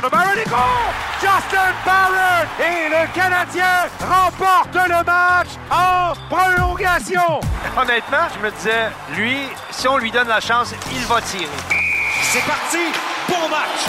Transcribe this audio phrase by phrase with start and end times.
[0.00, 0.58] tire de goal!
[1.20, 2.46] Justin Barron!
[2.60, 7.40] Et le Canadien remporte le match en prolongation!
[7.76, 9.36] Honnêtement, je me disais, lui,
[9.70, 11.46] si on lui donne la chance, il va tirer.
[12.32, 12.92] C'est parti!
[13.28, 13.88] Bon match!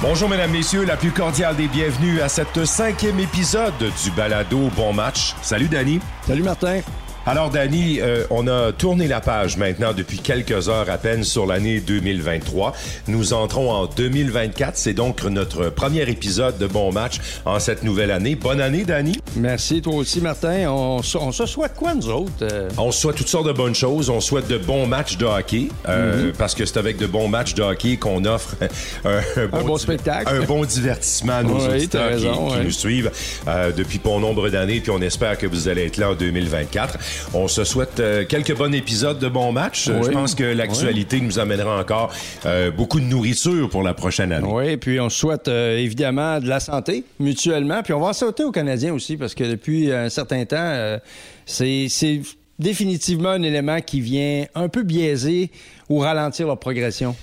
[0.00, 4.92] Bonjour mesdames, messieurs, la plus cordiale des bienvenus à cette cinquième épisode du Balado Bon
[4.92, 5.34] Match.
[5.42, 5.98] Salut Danny.
[6.24, 6.82] Salut Martin.
[7.26, 11.44] Alors, Danny, euh, on a tourné la page maintenant depuis quelques heures à peine sur
[11.44, 12.72] l'année 2023.
[13.06, 14.76] Nous entrons en 2024.
[14.76, 18.34] C'est donc notre premier épisode de Bon Match en cette nouvelle année.
[18.34, 19.18] Bonne année, Danny.
[19.36, 20.70] Merci, toi aussi, Martin.
[20.70, 22.32] On, se souhaite quoi, nous autres?
[22.42, 22.68] Euh?
[22.78, 24.08] On se souhaite toutes sortes de bonnes choses.
[24.08, 26.36] On souhaite de bons matchs de hockey, euh, mm-hmm.
[26.36, 28.54] parce que c'est avec de bons matchs de hockey qu'on offre
[29.04, 30.32] un, bon, spectacle.
[30.34, 33.10] Un bon divertissement à nos auditeurs qui, nous suivent
[33.76, 34.80] depuis bon nombre d'années.
[34.80, 36.98] Puis on espère que vous allez être là en 2024.
[37.34, 39.86] On se souhaite euh, quelques bons épisodes de bons matchs.
[39.86, 42.12] Je pense que l'actualité nous amènera encore
[42.46, 44.48] euh, beaucoup de nourriture pour la prochaine année.
[44.50, 47.82] Oui, puis on souhaite euh, évidemment de la santé mutuellement.
[47.82, 50.98] Puis on va en sauter aux Canadiens aussi parce que depuis un certain temps,
[51.46, 51.88] c'est
[52.58, 55.50] définitivement un élément qui vient un peu biaiser
[55.88, 57.14] ou ralentir leur progression.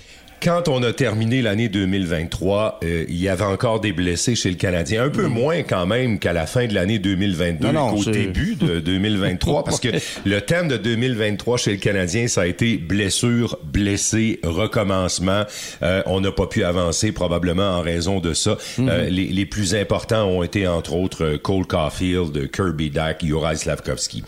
[0.46, 4.54] Quand on a terminé l'année 2023, euh, il y avait encore des blessés chez le
[4.54, 5.02] Canadien.
[5.02, 5.32] Un peu mm.
[5.32, 9.88] moins quand même qu'à la fin de l'année 2022 qu'au début de 2023, parce que
[10.24, 15.42] le thème de 2023 chez le Canadien, ça a été blessure, blessé, recommencement.
[15.82, 18.52] Euh, on n'a pas pu avancer probablement en raison de ça.
[18.78, 18.88] Mm-hmm.
[18.88, 24.22] Euh, les, les, plus importants ont été entre autres Cole Caulfield, Kirby Dack, Juraj Slavkovski.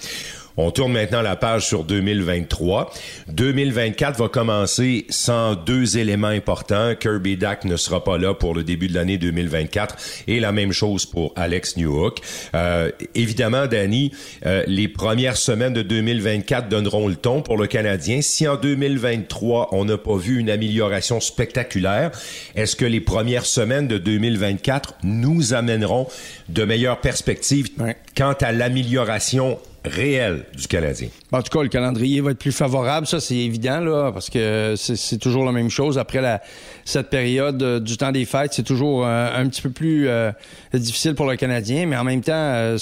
[0.60, 2.92] On tourne maintenant la page sur 2023.
[3.28, 6.96] 2024 va commencer sans deux éléments importants.
[6.96, 10.72] Kirby Dack ne sera pas là pour le début de l'année 2024 et la même
[10.72, 12.18] chose pour Alex Newhook.
[12.56, 14.10] Euh, évidemment, Danny,
[14.46, 18.20] euh, les premières semaines de 2024 donneront le ton pour le Canadien.
[18.20, 22.10] Si en 2023 on n'a pas vu une amélioration spectaculaire,
[22.56, 26.08] est-ce que les premières semaines de 2024 nous amèneront
[26.48, 27.68] de meilleures perspectives
[28.16, 31.08] quant à l'amélioration réel du Canadien.
[31.32, 34.74] En tout cas, le calendrier va être plus favorable, ça c'est évident, là, parce que
[34.76, 35.98] c'est toujours la même chose.
[35.98, 36.42] Après la,
[36.84, 40.32] cette période euh, du temps des fêtes, c'est toujours euh, un petit peu plus euh,
[40.74, 42.76] difficile pour le Canadien, mais en même temps,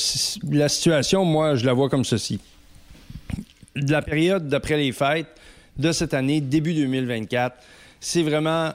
[0.50, 2.40] la situation, moi, je la vois comme ceci.
[3.74, 5.28] La période d'après les fêtes
[5.76, 7.56] de cette année, début 2024,
[8.00, 8.72] c'est vraiment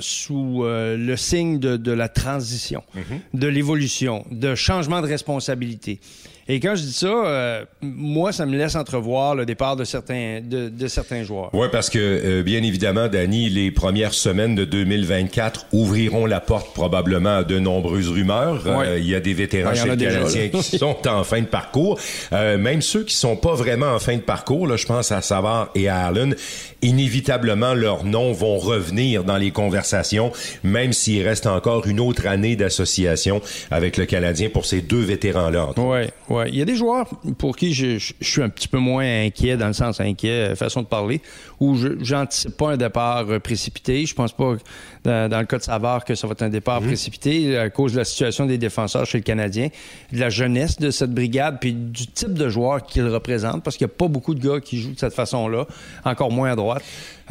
[0.00, 3.40] sous le signe de, la transition, mm-hmm.
[3.40, 5.98] de l'évolution, de changement de responsabilité.
[6.48, 10.40] Et quand je dis ça, euh, moi, ça me laisse entrevoir le départ de certains,
[10.40, 11.50] de, certains joueurs.
[11.52, 16.72] Oui, parce que, euh, bien évidemment, Danny, les premières semaines de 2024 ouvriront la porte
[16.72, 18.62] probablement à de nombreuses rumeurs.
[18.64, 21.98] Euh, il y a des vétérans chez le Canadien qui sont en fin de parcours.
[22.30, 25.70] même ceux qui sont pas vraiment en fin de parcours, là, je pense à Savard
[25.74, 26.36] et à Allen,
[26.80, 30.30] inévitablement, leurs noms vont revenir dans les conversations,
[30.62, 33.40] même s'il reste encore une autre année d'association
[33.72, 35.70] avec le Canadien pour ces deux vétérans-là.
[35.76, 37.08] Oui, Ouais, il y a des joueurs
[37.38, 40.82] pour qui je, suis un petit peu moins inquiet, dans le sens inquiet, euh, façon
[40.82, 41.20] de parler,
[41.60, 44.04] où je n'anticipe pas un départ euh, précipité.
[44.06, 44.56] Je pense pas,
[45.04, 46.88] dans, dans, le cas de Savard, que ça va être un départ mhm.
[46.88, 49.68] précipité à cause de la situation des défenseurs chez le Canadien,
[50.12, 53.86] de la jeunesse de cette brigade, puis du type de joueur qu'il représente, parce qu'il
[53.86, 55.66] n'y a pas beaucoup de gars qui jouent de cette façon-là,
[56.04, 56.82] encore moins à droite.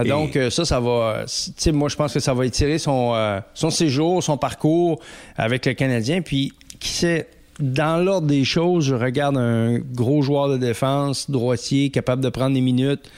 [0.03, 1.23] Donc, euh, ça, ça va.
[1.25, 4.99] Tu sais, moi, je pense que ça va étirer son, son séjour, son parcours
[5.37, 6.21] avec le Canadien.
[6.21, 7.27] Puis, qui sait,
[7.59, 12.53] dans l'ordre des choses, je regarde un gros joueur de défense, droitier, capable de prendre
[12.53, 13.09] des minutes,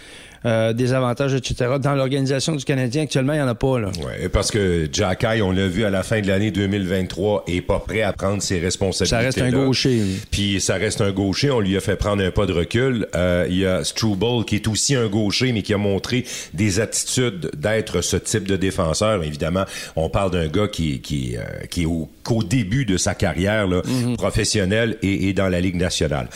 [0.47, 1.71] euh, des avantages, etc.
[1.79, 3.79] Dans l'organisation du Canadien, actuellement, il n'y en a pas.
[3.79, 3.89] Là.
[4.05, 7.79] Ouais, parce que Jack on l'a vu à la fin de l'année 2023, est pas
[7.79, 9.15] prêt à prendre ses responsabilités.
[9.15, 10.01] Ça reste un gaucher.
[10.31, 11.51] Puis ça reste un gaucher.
[11.51, 13.07] On lui a fait prendre un pas de recul.
[13.15, 16.79] Euh, il y a Struble qui est aussi un gaucher, mais qui a montré des
[16.79, 19.23] attitudes d'être ce type de défenseur.
[19.23, 19.65] Évidemment,
[19.95, 23.67] on parle d'un gars qui, qui, euh, qui est au, qu'au début de sa carrière
[23.67, 24.15] là, mm-hmm.
[24.15, 26.29] professionnelle et, et, dans la Ligue nationale.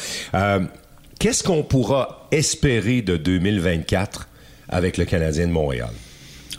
[1.21, 4.27] Qu'est-ce qu'on pourra espérer de 2024
[4.69, 5.91] avec le Canadien de Montréal?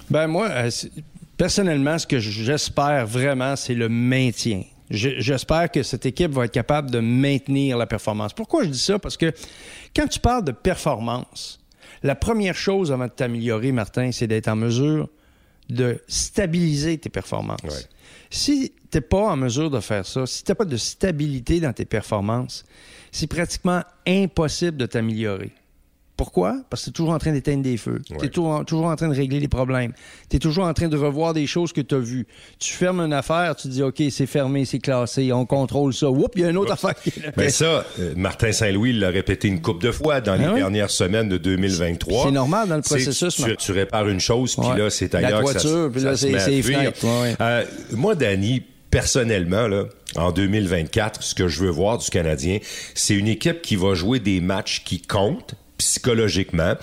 [0.09, 0.71] Ben moi, euh,
[1.37, 4.62] personnellement, ce que j'espère vraiment, c'est le maintien.
[4.88, 8.35] J'espère que cette équipe va être capable de maintenir la performance.
[8.35, 9.00] Pourquoi je dis ça?
[9.00, 9.32] Parce que
[9.97, 11.58] quand tu parles de performance,
[12.05, 15.08] la première chose avant de t'améliorer, Martin, c'est d'être en mesure
[15.70, 17.88] de stabiliser tes performances.
[18.31, 21.58] Si tu n'es pas en mesure de faire ça, si tu n'as pas de stabilité
[21.58, 22.65] dans tes performances,
[23.12, 25.53] c'est pratiquement impossible de t'améliorer.
[26.17, 26.56] Pourquoi?
[26.70, 28.00] Parce que tu es toujours en train d'éteindre des feux.
[28.06, 29.93] Tu es toujours, toujours, en train de régler les problèmes.
[30.31, 32.26] Tu es toujours en train de revoir des choses que tu as vues.
[32.59, 36.11] Tu fermes une affaire, tu dis, OK, c'est fermé, c'est classé, on contrôle ça.
[36.11, 39.09] Oups, il y a une autre affaire qui est Mais ça, euh, Martin Saint-Louis l'a
[39.09, 42.26] répété une couple de fois dans les ah dernières semaines de 2023.
[42.26, 43.35] C'est normal dans le processus.
[43.35, 46.32] Tu, tu, répares une chose, puis là, c'est ailleurs La voiture, puis là, c'est
[47.41, 48.62] euh, Moi, Danny,
[48.93, 52.59] personnellement, là, en 2024, ce que je veux voir du Canadien,
[52.94, 56.75] c'est une équipe qui va jouer des matchs qui comptent psychologiquement.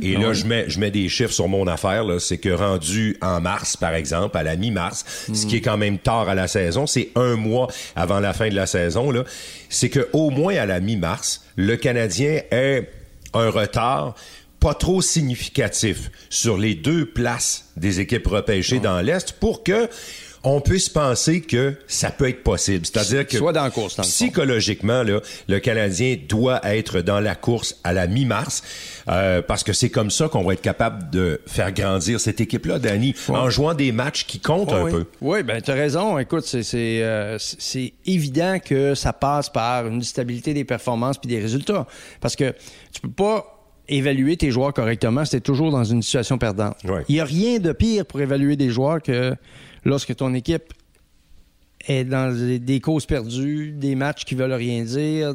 [0.00, 2.04] Et là, je mets je mets des chiffres sur mon affaire.
[2.20, 5.04] C'est que rendu en mars, par exemple, à la mi-mars,
[5.34, 8.48] ce qui est quand même tard à la saison, c'est un mois avant la fin
[8.48, 9.10] de la saison.
[9.10, 9.24] Là,
[9.68, 12.88] c'est que au moins à la mi-mars, le Canadien ait
[13.34, 14.14] un retard
[14.60, 19.88] pas trop significatif sur les deux places des équipes repêchées dans l'Est pour que
[20.48, 22.86] on puisse penser que ça peut être possible.
[22.86, 27.80] C'est-à-dire que Soit dans la course, psychologiquement, là, le Canadien doit être dans la course
[27.82, 28.62] à la mi-mars
[29.08, 32.78] euh, parce que c'est comme ça qu'on va être capable de faire grandir cette équipe-là,
[32.78, 35.06] Danny, en jouant des matchs qui comptent un peu.
[35.20, 36.16] Oui, ben tu as raison.
[36.16, 41.40] Écoute, c'est euh, c'est évident que ça passe par une stabilité des performances puis des
[41.40, 41.88] résultats.
[42.20, 42.54] Parce que
[42.92, 43.52] tu peux pas
[43.88, 46.76] évaluer tes joueurs correctement, c'est toujours dans une situation perdante.
[47.08, 49.36] Il n'y a rien de pire pour évaluer des joueurs que
[49.86, 50.74] lorsque ton équipe
[51.88, 55.34] est dans des, causes perdues, des matchs qui veulent rien dire,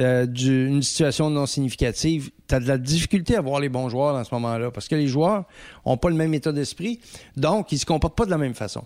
[0.00, 4.12] euh, une situation non significative, tu as de la difficulté à voir les bons joueurs
[4.14, 5.44] dans ce moment-là parce que les joueurs
[5.84, 6.98] n'ont pas le même état d'esprit,
[7.36, 8.82] donc ils se comportent pas de la même façon.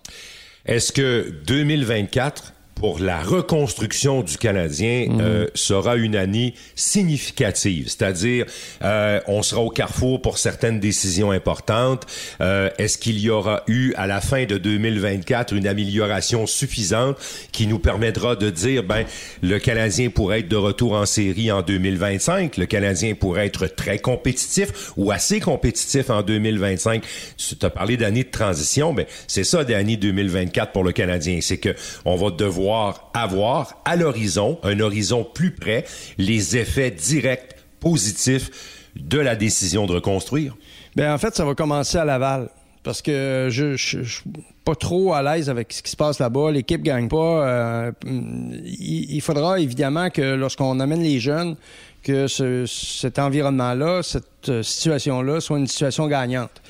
[0.67, 5.21] Est-ce que 2024 pour la reconstruction du Canadien mhm.
[5.21, 7.88] euh, sera une année significative.
[7.88, 8.47] C'est-à-dire,
[8.82, 12.06] euh, on sera au carrefour pour certaines décisions importantes.
[12.41, 17.19] Euh, est-ce qu'il y aura eu à la fin de 2024 une amélioration suffisante
[17.53, 19.05] qui nous permettra de dire, ben,
[19.43, 22.56] le Canadien pourrait être de retour en série en 2025.
[22.56, 27.05] Le Canadien pourrait être très compétitif ou assez compétitif en 2025.
[27.37, 31.41] Tu as parlé d'année de transition, mais c'est ça d'année 2024 pour le Canadien.
[31.43, 31.75] C'est que
[32.06, 35.84] on va devoir avoir à l'horizon, un horizon plus près,
[36.19, 38.50] les effets directs positifs
[38.96, 40.56] de la décision de reconstruire?
[40.96, 42.49] Bien, en fait, ça va commencer à Laval.
[42.82, 44.22] Parce que je, je, suis
[44.64, 46.50] pas trop à l'aise avec ce qui se passe là-bas.
[46.50, 47.46] L'équipe gagne pas.
[47.46, 51.56] Euh, il, faudra évidemment que lorsqu'on amène les jeunes,
[52.02, 56.62] que cet environnement-là, cette euh, situation-là soit une situation gagnante.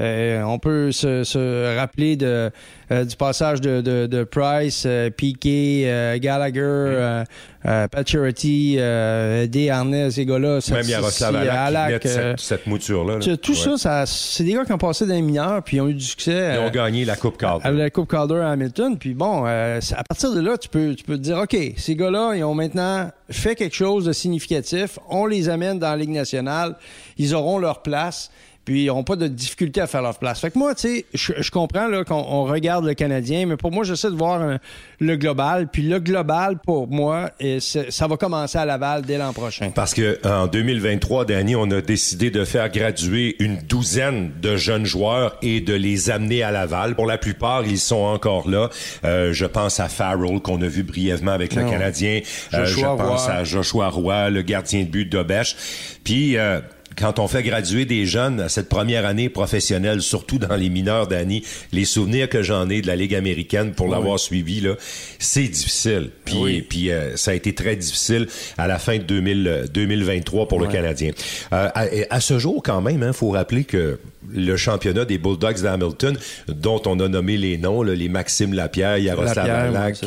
[0.00, 2.50] Euh, on peut se, rappeler de,
[2.90, 7.24] euh, du passage de, de, Price, euh, Piquet, Gallagher,
[7.62, 10.58] Paturity, Desharnais, ces gars-là.
[10.70, 13.18] Même Yaroslav Alak, qui cette, cette mouture-là.
[13.36, 16.04] Tout ça, c'est des gars qui ont passé dans les mineurs puis ont eu du
[16.04, 16.54] succès.
[16.54, 17.70] Ils ont gagné la Coupe Calder.
[17.72, 18.98] La Coupe Calder à Hamilton.
[18.98, 22.34] Puis bon, à partir de là, tu peux, tu peux te dire, OK, ces gars-là,
[22.36, 24.98] ils ont maintenant fait quelque chose de significatif.
[25.08, 26.76] On les amène dans la Ligue nationale.
[27.18, 28.30] Ils auront leur place
[28.66, 30.40] puis ils n'ont pas de difficulté à faire leur place.
[30.40, 34.10] Fait que moi, tu sais, je, comprends qu'on regarde le Canadien, mais pour moi, j'essaie
[34.10, 34.58] de voir
[34.98, 35.68] le global.
[35.68, 37.30] Puis le global, pour moi,
[37.60, 39.70] ça va commencer à Laval dès l'an prochain.
[39.72, 44.84] Parce que en 2023, Danny, on a décidé de faire graduer une douzaine de jeunes
[44.84, 46.96] joueurs et de les amener à Laval.
[46.96, 48.68] Pour la plupart, ils sont encore là.
[49.04, 52.20] Euh, je pense à Farrell, qu'on a vu brièvement avec le Canadien.
[52.52, 55.54] Euh, je pense à Joshua Roy, le gardien de but d'Obèche.
[56.02, 56.36] Puis...
[56.36, 56.60] Euh,
[56.96, 61.06] quand on fait graduer des jeunes à cette première année professionnelle, surtout dans les mineurs
[61.06, 64.74] d'année, les souvenirs que j'en ai de la Ligue américaine pour l'avoir suivi, là,
[65.18, 66.10] c'est difficile.
[66.24, 68.26] Puis, puis euh, ça a été très difficile
[68.56, 71.12] à la fin de 2000, 2023 pour le Canadien.
[71.52, 71.68] Euh,
[72.10, 73.98] à, ce jour, quand même, il hein, faut rappeler que
[74.32, 76.16] le championnat des Bulldogs d'Hamilton,
[76.48, 79.98] dont on a nommé les noms, les Maxime Lapierre, Yaroslav Alak,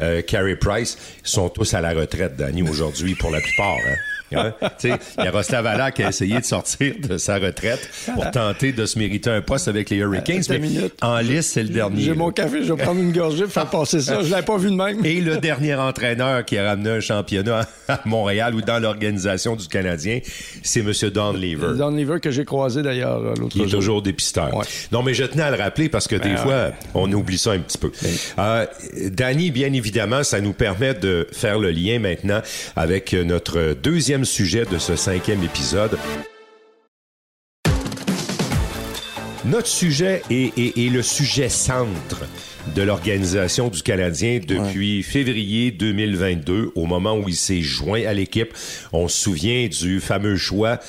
[0.00, 3.76] euh, Carey Price, sont tous à la retraite, Danny, aujourd'hui, pour la plupart.
[3.88, 4.15] Hein.
[4.34, 4.52] Hein?
[4.82, 8.86] Il y a Roslav qui a essayé de sortir de sa retraite pour tenter de
[8.86, 10.42] se mériter un poste avec les Hurricanes.
[10.50, 12.02] Mais en liste, c'est le dernier.
[12.02, 14.22] J'ai mon café, je vais prendre une gorgée pour faire passer ça.
[14.22, 15.04] Je l'avais pas vu de même.
[15.04, 19.68] Et le dernier entraîneur qui a ramené un championnat à Montréal ou dans l'organisation du
[19.68, 20.20] Canadien,
[20.62, 20.92] c'est M.
[21.12, 21.76] Don Lever.
[21.76, 23.48] Don Lever que j'ai croisé d'ailleurs l'autre jour.
[23.48, 24.50] Qui est toujours dépisteur.
[24.92, 27.52] Non, mais je tenais à le rappeler parce que des ben, fois, on oublie ça
[27.52, 27.92] un petit peu.
[28.38, 28.66] Euh,
[29.10, 32.40] Danny, bien évidemment, ça nous permet de faire le lien maintenant
[32.74, 35.98] avec notre deuxième sujet de ce cinquième épisode.
[39.44, 42.24] Notre sujet est, le sujet centre
[42.74, 48.52] de l'organisation du Canadien depuis février 2022, au moment où il s'est joint à l'équipe.
[48.92, 50.80] On se souvient du fameux choix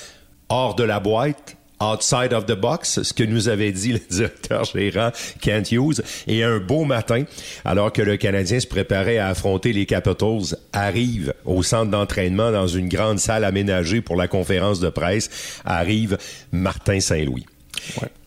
[0.50, 4.66] hors de la boîte, outside of the box, ce que nous avait dit le directeur
[4.66, 6.02] gérant Kent Hughes.
[6.28, 7.24] Et un beau matin,
[7.66, 12.68] alors que le Canadien se préparait à affronter les Capitals, arrive au centre d'entraînement dans
[12.68, 16.18] une grande salle aménagée pour la conférence de presse, arrive
[16.52, 17.46] Martin Saint-Louis.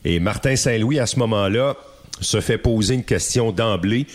[0.04, 1.76] Et Martin Saint-Louis, à ce moment-là,
[2.20, 4.06] se fait poser une question d'emblée.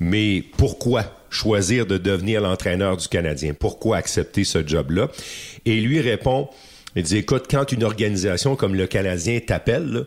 [0.00, 3.52] Mais pourquoi choisir de devenir l'entraîneur du Canadien?
[3.58, 5.08] Pourquoi accepter ce job-là?
[5.66, 6.48] Et lui répond,
[6.96, 10.06] il dit, écoute, quand une organisation comme le Canadien t'appelle,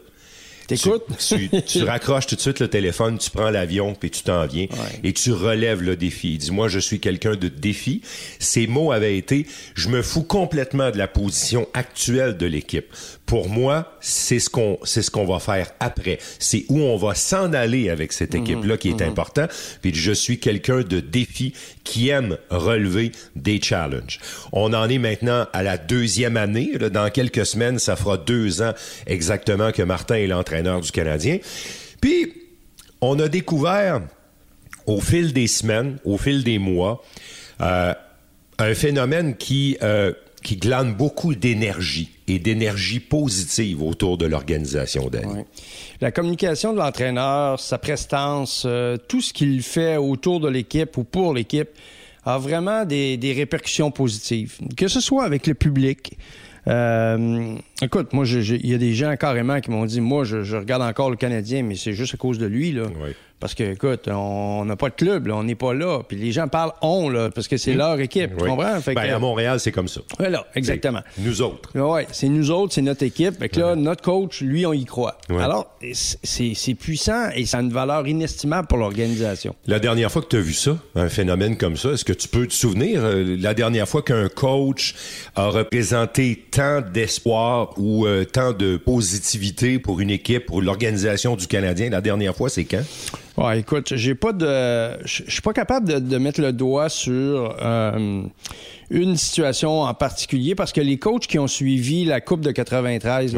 [0.67, 1.03] T'écoutes?
[1.19, 4.67] Tu, tu, raccroches tout de suite le téléphone, tu prends l'avion, puis tu t'en viens.
[5.03, 6.33] Et tu relèves le défi.
[6.33, 8.01] Il dit, moi, je suis quelqu'un de défi.
[8.39, 9.45] Ces mots avaient été,
[9.75, 12.85] je me fous complètement de la position actuelle de l'équipe.
[13.31, 16.19] Pour moi, c'est ce qu'on c'est ce qu'on va faire après.
[16.37, 18.41] C'est où on va s'en aller avec cette mhm.
[18.41, 19.07] équipe-là qui est mhm.
[19.07, 19.47] important.
[19.81, 21.53] Puis je suis quelqu'un de défi
[21.85, 24.19] qui aime relever des challenges.
[24.51, 26.73] On en est maintenant à la deuxième année.
[26.91, 28.73] Dans quelques semaines, ça fera deux ans
[29.07, 31.37] exactement que Martin est l'entraîneur du Canadien.
[32.01, 32.33] Puis,
[32.99, 34.01] on a découvert
[34.87, 37.01] au fil des semaines, au fil des mois,
[37.61, 37.93] euh,
[38.59, 40.11] un phénomène qui, euh,
[40.41, 45.45] qui glane beaucoup d'énergie et d'énergie positive autour de l'organisation d'elle.
[45.99, 51.03] La communication de l'entraîneur, sa prestance, euh, tout ce qu'il fait autour de l'équipe ou
[51.03, 51.69] pour l'équipe
[52.25, 56.17] a vraiment des, des répercussions positives, que ce soit avec le public,
[56.67, 60.81] euh, écoute, moi, il y a des gens carrément qui m'ont dit, moi, je, regarde
[60.81, 62.71] encore le Canadien, mais c'est juste à cause de lui.
[62.71, 62.83] Là.
[63.41, 66.03] Parce que, écoute, on n'a pas de club, on n'est pas là.
[66.07, 67.77] Puis les gens parlent on, là, parce que c'est mmh.
[67.77, 68.37] leur équipe.
[68.37, 68.77] Tu comprends?
[68.85, 70.01] ben, à Montréal, c'est comme ça.
[70.19, 71.01] Voilà, exactement.
[71.17, 71.71] Nous autres.
[71.73, 73.39] Oui, c'est nous autres, c'est notre équipe.
[73.39, 75.17] Fait que là, notre coach, lui, on y croit.
[75.39, 79.55] Alors, c'est puissant et ça a une valeur inestimable pour l'organisation.
[79.65, 82.27] La dernière fois que tu as vu ça, un phénomène comme ça, est-ce que tu
[82.27, 84.93] peux te souvenir euh, la dernière fois qu'un coach
[85.35, 91.47] a représenté tant d'espoir ou euh, tant de positivité pour une équipe, pour l'organisation du
[91.47, 92.83] Canadien, la dernière fois, c'est quand?
[93.37, 94.97] Ouais, écoute, j'ai pas de.
[95.05, 98.23] Je suis pas capable de, mettre le doigt sur euh,
[98.89, 103.35] une situation en particulier parce que les coachs qui ont suivi la Coupe de 93,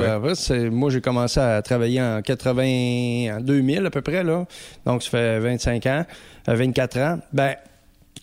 [0.72, 4.46] moi j'ai commencé à travailler en 80, en 2000 à peu près, là.
[4.86, 6.06] Donc ça fait 25 ans,
[6.48, 7.20] 24 euh, ans.
[7.32, 7.56] Ben,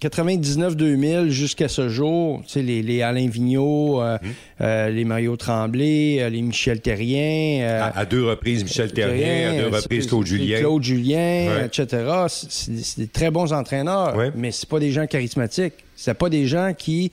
[0.00, 4.28] 99-2000 jusqu'à ce jour, tu sais, les, les Alain Vigneault, euh, hum.
[4.62, 7.90] euh, les Mario Tremblay, euh, les Michel Terrien.
[7.94, 10.58] À, deux reprises Michel Terrien, à deux reprises Claude Julien.
[10.60, 12.26] Claude Julien, etc.
[12.28, 15.74] C'est des très bons entraîneurs, mais c'est pas des gens charismatiques.
[15.96, 17.12] C'est pas des gens qui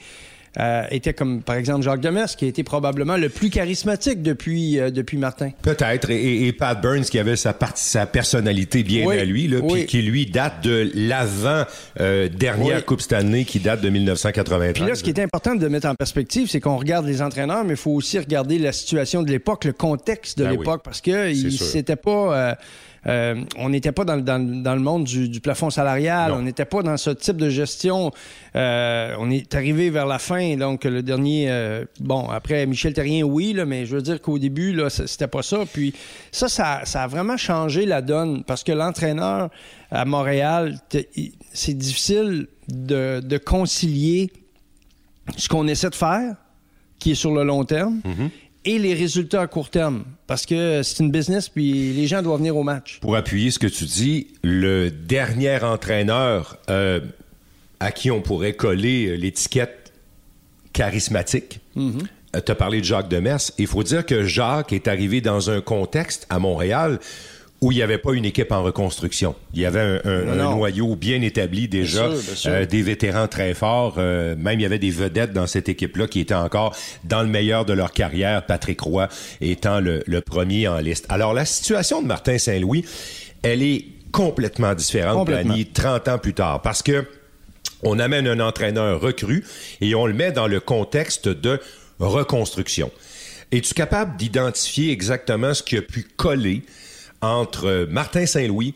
[0.59, 4.89] euh, était comme, par exemple, Jacques Demers, qui été probablement le plus charismatique depuis, euh,
[4.89, 5.51] depuis Martin.
[5.61, 6.09] Peut-être.
[6.09, 10.25] Et, Pat Burns, qui avait sa, sa personnalité bien à lui, là, puis qui, lui,
[10.25, 14.73] date de l'avant-dernière euh, Coupe Stanley, qui date de 1993.
[14.73, 17.63] Puis là, ce qui est important de mettre en perspective, c'est qu'on regarde les entraîneurs,
[17.63, 21.01] mais il faut aussi regarder la situation de l'époque, le contexte de ben l'époque, parce
[21.01, 22.57] que c'était pas
[23.07, 27.09] euh, on n'était pas dans, le monde du, plafond salarial, on n'était pas dans ce
[27.09, 28.11] type de gestion.
[28.55, 33.23] Euh, on est arrivé vers la fin, donc le dernier, euh, bon, après Michel Terrien,
[33.23, 35.59] oui, là, mais je veux dire qu'au début, là, c'était pas ça.
[35.71, 35.93] Puis
[36.31, 39.49] ça, ça, a vraiment changé la donne parce que l'entraîneur
[39.89, 40.77] à Montréal,
[41.53, 44.31] c'est difficile de, concilier
[45.37, 46.35] ce qu'on essaie de faire,
[46.99, 48.29] qui est sur le long terme, mm-hmm
[48.67, 50.03] et les résultats à court terme.
[50.27, 53.00] Parce que c'est une business, puis les gens doivent venir au match.
[53.00, 57.00] Pour appuyer ce que tu dis, le dernier entraîneur euh,
[57.79, 59.93] à qui on pourrait coller l'étiquette
[60.74, 61.91] charismatique, euh,
[62.45, 63.39] tu as parlé de Jacques Demers.
[63.57, 67.00] Il faut dire que Jacques est arrivé dans un contexte à Montréal
[67.61, 69.35] où il n'y avait pas une équipe en reconstruction.
[69.53, 72.09] Il y avait un, noyau bien établi déjà,
[72.45, 73.95] euh, des vétérans très forts.
[73.97, 77.27] Euh, même il y avait des vedettes dans cette équipe-là qui étaient encore dans le
[77.27, 79.07] meilleur de leur carrière, Patrick Roy
[79.41, 81.05] étant le, premier en liste.
[81.09, 82.85] Alors la situation de Martin Saint-Louis,
[83.41, 85.55] elle est complètement différente complètement.
[85.73, 87.05] 30 ans plus tard, parce que
[87.83, 89.45] on amène un entraîneur recru
[89.81, 91.59] et on le met dans le contexte de
[91.99, 92.91] reconstruction.
[93.51, 96.63] Es-tu capable d'identifier exactement ce qui a pu coller
[97.21, 98.74] entre Martin Saint-Louis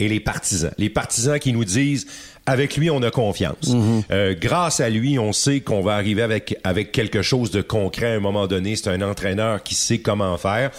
[0.00, 0.72] et les partisans.
[0.78, 2.06] Les partisans qui nous disent
[2.46, 3.68] avec lui, on a confiance.
[3.68, 4.02] Mhm.
[4.10, 8.12] Euh, grâce à lui, on sait qu'on va arriver avec, avec quelque chose de concret
[8.12, 8.74] à un moment donné.
[8.74, 10.70] C'est un entraîneur qui sait comment faire.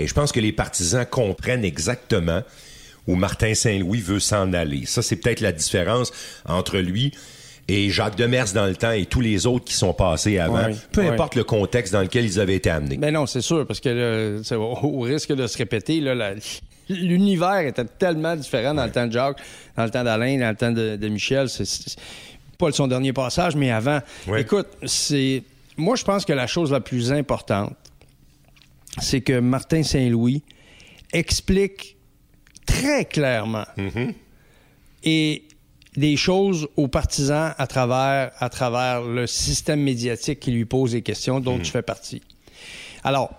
[0.00, 2.42] Et je pense que les partisans comprennent exactement
[3.06, 4.84] où Martin Saint-Louis veut s'en aller.
[4.86, 6.12] Ça, c'est peut-être la différence
[6.44, 7.12] entre lui
[7.68, 11.02] et Jacques Demers dans le temps et tous les autres qui sont passés avant, peu
[11.02, 12.96] importe le contexte dans lequel ils avaient été amenés.
[12.96, 16.02] Mais ben non, c'est sûr, parce que au, risque de se répéter,
[16.88, 19.38] l'univers était tellement différent dans le temps de Jacques,
[19.76, 21.48] dans le temps d'Alain, dans le temps de, Michel.
[21.48, 21.96] C'est
[22.58, 24.00] pas son dernier passage, mais avant.
[24.36, 25.42] Écoute, c'est
[25.76, 27.74] moi je pense que la chose la plus importante,
[28.98, 30.42] c'est que Martin Saint-Louis
[31.12, 31.96] explique
[32.66, 34.14] très clairement Mm-hmm.
[35.04, 35.42] et
[35.96, 41.02] des choses aux partisans à travers, à travers le système médiatique qui lui pose des
[41.02, 41.62] questions dont Mm.
[41.62, 42.22] tu fais partie.
[43.04, 43.38] Alors,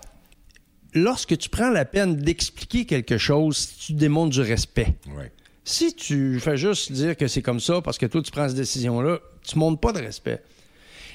[0.93, 4.93] lorsque tu prends la peine d'expliquer quelque chose, tu démontres du respect.
[5.17, 5.31] Ouais.
[5.65, 8.57] Si tu fais juste dire que c'est comme ça parce que toi, tu prends cette
[8.57, 10.43] décision-là, tu montres pas de respect.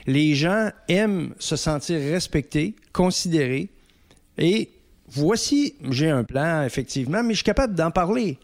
[0.07, 3.69] Les gens aiment se sentir respectés, considérés,
[4.39, 4.71] et
[5.07, 8.39] voici, j'ai un plan, effectivement, mais je suis capable d'en parler.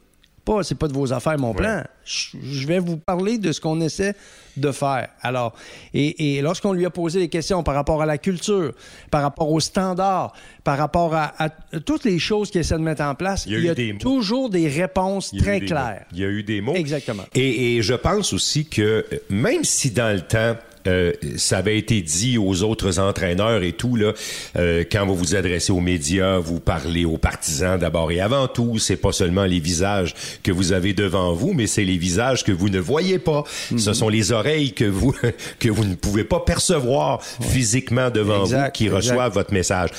[0.45, 1.83] Pas, c'est pas de vos affaires, mon plan.
[2.05, 4.15] Je, je vais vous parler de ce qu'on essaie
[4.57, 5.09] de faire.
[5.23, 5.55] Alors,
[5.95, 8.73] et, et lorsqu'on lui a posé des questions par rapport à la culture,
[9.11, 11.49] par rapport aux standards, par rapport à, à
[11.85, 13.71] toutes les choses qu'il essaie de mettre en place, Il y a il y eu
[13.71, 13.99] a des mots.
[14.01, 16.05] toujours des réponses très des claires.
[16.11, 16.13] mots.
[16.13, 16.75] Il y a eu des mots.
[16.75, 17.25] Exactement.
[17.35, 22.03] Et, et je pense aussi que même si dans le temps, euh, ça avait été
[22.03, 24.13] dit aux autres entraîneurs et tout, là,
[24.57, 28.79] euh, quand vous vous adressez aux médias, vous parlez aux partisans d'abord et avant tout,
[28.79, 32.53] c'est pas seulement les visages que vous avez devant vous, mais c'est les visages que
[32.53, 33.45] vous ne voyez pas.
[33.71, 33.79] Mhm.
[33.79, 35.15] Ce sont les oreilles que vous
[35.59, 38.97] que vous ne pouvez pas percevoir physiquement devant Exact, vous qui exact.
[38.97, 39.91] reçoivent votre message.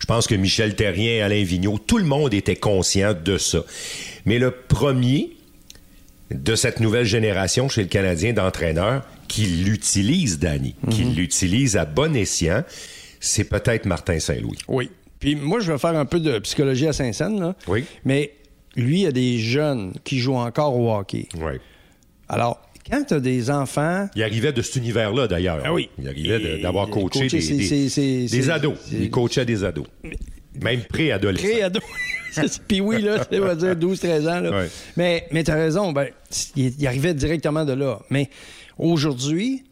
[0.00, 3.64] Je pense que Michel Terrien, Alain Vigneault, tout le monde était conscient de ça.
[4.24, 5.36] Mais le premier
[6.30, 11.14] de cette nouvelle génération chez le Canadien d'entraîneurs qui l'utilise, Danny, qui Mhm.
[11.14, 12.64] l'utilise à bon escient,
[13.20, 14.58] c'est peut-être Martin Saint-Louis.
[14.68, 14.90] Oui.
[15.20, 17.54] Puis moi, je vais faire un peu de psychologie à Saint-Saëns.
[17.66, 17.84] Oui.
[18.04, 18.32] Mais
[18.76, 21.28] lui, il y a des jeunes qui jouent encore au hockey.
[21.36, 21.52] Oui.
[22.28, 24.08] Alors, quand tu as des enfants.
[24.14, 25.60] Il arrivait de cet univers-là, d'ailleurs.
[25.64, 25.90] Ah oui.
[25.98, 28.76] Il arrivait d'avoir coaché, coaché, des, des- des ados.
[28.92, 29.86] Il coachait des ados.
[30.62, 31.46] Même pré-adolescents.
[31.48, 31.80] Pré-ado.
[32.68, 34.40] Puis oui, là, ça va dire 12-13 ans.
[34.40, 34.50] Là.
[34.50, 34.68] Ouais.
[34.96, 36.08] Mais, mais tu as raison, ben,
[36.56, 38.00] il, il arrivait directement de là.
[38.10, 38.28] Mais
[38.78, 39.64] aujourd'hui,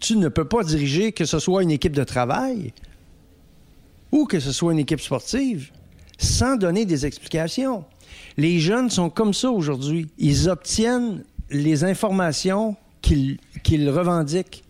[0.00, 2.72] tu ne peux pas diriger que ce soit une équipe de travail
[4.10, 5.70] ou que ce soit une équipe sportive
[6.18, 7.84] sans donner des explications.
[8.36, 10.08] Les jeunes sont comme ça aujourd'hui.
[10.18, 14.64] Ils obtiennent les informations qu'ils revendiquent.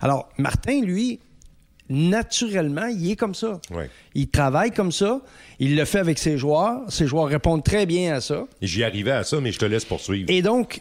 [0.00, 1.20] Alors, Martin, lui,
[1.88, 3.60] naturellement, il est comme ça.
[3.70, 3.90] Ouais.
[4.14, 5.20] Il travaille comme ça.
[5.58, 6.80] Il le fait avec ses joueurs.
[6.88, 8.46] Ses joueurs répondent très bien à ça.
[8.60, 10.30] J'y arrivais à ça, mais je te laisse poursuivre.
[10.30, 10.80] Et donc,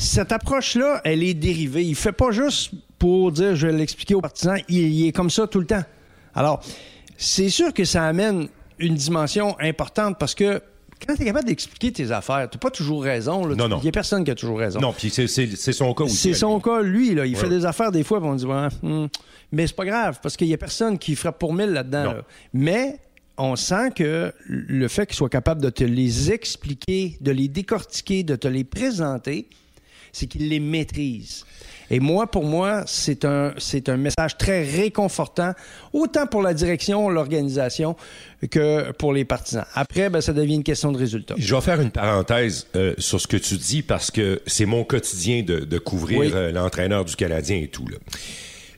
[0.00, 1.84] cette approche-là, elle est dérivée.
[1.84, 5.46] Il fait pas juste pour dire, je vais l'expliquer aux partisans, il, est comme ça
[5.46, 5.82] tout le temps.
[6.34, 6.62] Alors,
[7.18, 10.62] c'est sûr que ça amène une dimension importante parce que
[11.06, 13.44] quand tu es capable d'expliquer tes affaires, tu pas toujours raison.
[13.44, 13.54] là.
[13.54, 13.78] Non, non.
[13.78, 14.80] Il n'y a personne qui a toujours raison.
[14.80, 15.26] Non, puis c'est-
[15.72, 16.16] son cas aussi.
[16.16, 17.26] C'est son cas, lui, là.
[17.26, 19.06] Il fait des affaires des fois, on dit, ouais, hmm.
[19.52, 22.04] mais c'est pas grave, parce qu'il y a personne qui frappe pour mille là-dedans.
[22.04, 22.22] Là.
[22.54, 22.98] Mais
[23.36, 28.22] on sent que le fait qu'il soit capable de te les expliquer, de les décortiquer,
[28.22, 29.46] de te les présenter,
[30.12, 31.44] c'est qu'il les maîtrise.
[31.92, 35.54] Et moi, pour moi, c'est un, c'est un message très réconfortant,
[35.92, 37.96] autant pour la direction, l'organisation,
[38.48, 39.64] que pour les partisans.
[39.74, 41.34] Après, ben, ça devient une question de résultat.
[41.36, 44.84] Je vais faire une parenthèse euh, sur ce que tu dis parce que c'est mon
[44.84, 46.30] quotidien de, de couvrir Oui.
[46.32, 47.88] euh, l'entraîneur du Canadien et tout.
[47.88, 47.96] Là.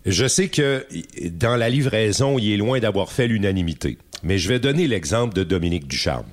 [0.06, 0.86] Je sais que
[1.30, 3.98] dans la livraison, il est loin d'avoir fait l'unanimité.
[4.24, 6.24] Mais je vais donner l'exemple de Dominique Ducharme.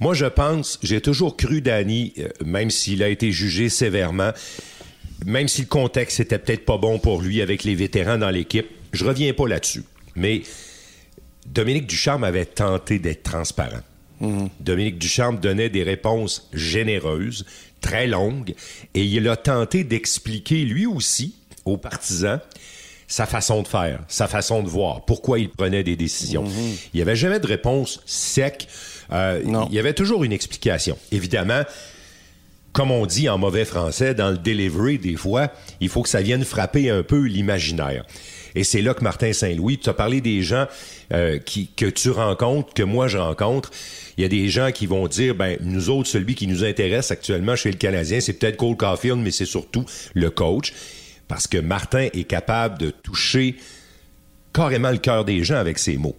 [0.00, 4.32] Moi, je pense, j'ai toujours cru Danny, euh, même s'il a été jugé sévèrement,
[5.26, 8.66] même si le contexte était peut-être pas bon pour lui avec les vétérans dans l'équipe,
[8.92, 9.84] je reviens pas là-dessus.
[10.16, 10.42] Mais
[11.46, 13.80] Dominique Ducharme avait tenté d'être transparent.
[14.60, 17.46] Dominique Ducharme donnait des réponses généreuses,
[17.80, 18.54] très longues,
[18.94, 22.40] et il a tenté d'expliquer lui aussi aux partisans
[23.10, 26.44] sa façon de faire, sa façon de voir, pourquoi il prenait des décisions.
[26.94, 28.68] Il n'y avait jamais de réponse sec.
[29.12, 30.96] Euh, il y avait toujours une explication.
[31.12, 31.62] Évidemment,
[32.72, 36.22] comme on dit en mauvais français, dans le delivery, des fois, il faut que ça
[36.22, 38.04] vienne frapper un peu l'imaginaire.
[38.54, 40.66] Et c'est là que Martin Saint-Louis, tu as parlé des gens
[41.12, 43.70] euh, qui, que tu rencontres, que moi je rencontre.
[44.16, 47.10] Il y a des gens qui vont dire, ben nous autres, celui qui nous intéresse
[47.10, 50.72] actuellement chez le Canadien, c'est peut-être Cole Caulfield, mais c'est surtout le coach.
[51.28, 53.56] Parce que Martin est capable de toucher
[54.52, 56.16] carrément le cœur des gens avec ses mots.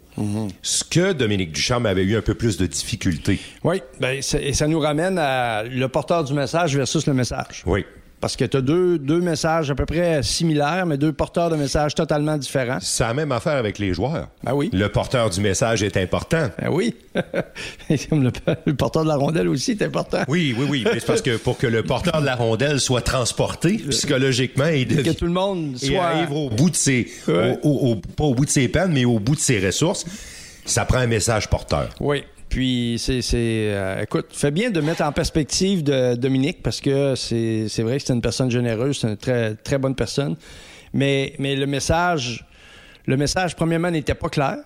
[0.61, 3.39] Ce que Dominique Ducharme avait eu un peu plus de difficulté.
[3.63, 7.63] Oui, ben, et ça nous ramène à le porteur du message versus le message.
[7.65, 7.85] Oui.
[8.21, 11.55] Parce que tu as deux, deux messages à peu près similaires, mais deux porteurs de
[11.55, 12.77] messages totalement différents.
[12.79, 14.27] C'est la même affaire avec les joueurs.
[14.43, 14.69] Ben oui.
[14.71, 16.49] Le porteur du message est important.
[16.61, 16.95] Ben oui.
[18.09, 18.31] Comme le,
[18.65, 20.19] le porteur de la rondelle aussi est important.
[20.27, 20.83] Oui, oui, oui.
[20.85, 24.85] Mais c'est parce que pour que le porteur de la rondelle soit transporté psychologiquement et,
[24.85, 26.03] Que devi- tout le monde et soit.
[26.05, 27.57] arrive au bout de ses, Ouais.
[27.63, 30.05] au- au- au- pas au bout de ses peines, mais au bout de ses ressources,
[30.65, 31.89] ça prend un message porteur.
[31.99, 32.23] Oui.
[32.51, 33.21] Puis, c'est.
[33.33, 38.03] euh, écoute, fais bien de mettre en perspective de Dominique parce que c'est, vrai que
[38.05, 40.35] c'est une personne généreuse, c'est une très, très bonne personne.
[40.93, 42.45] Mais, le message,
[43.05, 44.57] le message, premièrement, n'était pas clair.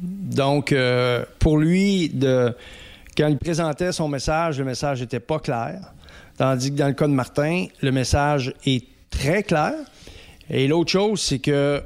[0.00, 2.12] Donc, euh, pour lui,
[3.16, 5.78] quand il présentait son message, le message n'était pas clair.
[6.36, 9.74] Tandis que dans le cas de Martin, le message est très clair.
[10.50, 11.80] Et l'autre chose, c'est que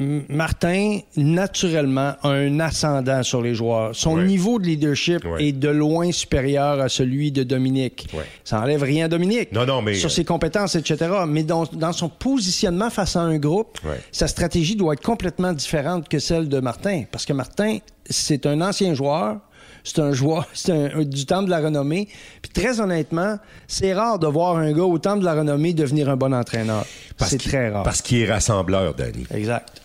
[0.00, 3.94] Martin, naturellement, a un ascendant sur les joueurs.
[3.94, 8.08] Son niveau de leadership est de loin supérieur à celui de Dominique.
[8.44, 9.52] Ça enlève rien à Dominique.
[9.52, 9.94] Non, non, mais...
[9.94, 11.10] Sur ses compétences, etc.
[11.26, 13.78] Mais dans, son positionnement face à un groupe,
[14.12, 17.04] sa stratégie doit être complètement différente que celle de Martin.
[17.10, 19.38] Parce que Martin, c'est un ancien joueur
[19.84, 22.08] c'est un joueur, c'est du temps de la renommée.
[22.42, 26.08] Puis très honnêtement, c'est rare de voir un gars au temps de la renommée devenir
[26.10, 26.84] un bon entraîneur.
[27.18, 27.84] C'est très rare.
[27.84, 29.26] Parce qu'il est rassembleur, Danny.
[29.32, 29.80] Exact.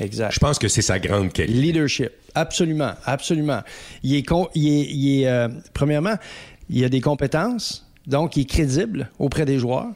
[0.00, 0.32] Exact.
[0.32, 1.52] Je pense que c'est sa grande qualité.
[1.52, 2.10] Leadership.
[2.34, 2.92] Absolument.
[3.04, 3.60] Absolument.
[4.02, 6.14] Il est, il est, euh, premièrement,
[6.70, 9.88] il a des compétences, donc il est crédible auprès des joueurs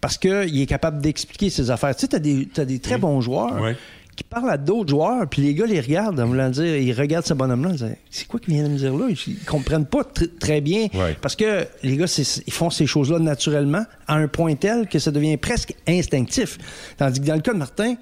[0.00, 1.94] parce qu'il est capable d'expliquer ses affaires.
[1.96, 3.74] Tu sais, tu as, des très bons joueurs.
[4.16, 7.26] qui parlent à d'autres joueurs, puis les gars les regardent en voulant dire, ils regardent
[7.26, 9.06] ce bonhomme-là, ils disent c'est quoi qu'il vient de me dire là?
[9.10, 10.02] Ils comprennent pas
[10.40, 10.88] très bien.
[11.20, 12.06] Parce que les gars,
[12.46, 16.58] ils font ces choses-là naturellement à un point tel que ça devient presque instinctif.
[16.96, 17.94] Tandis que dans le cas de Martin,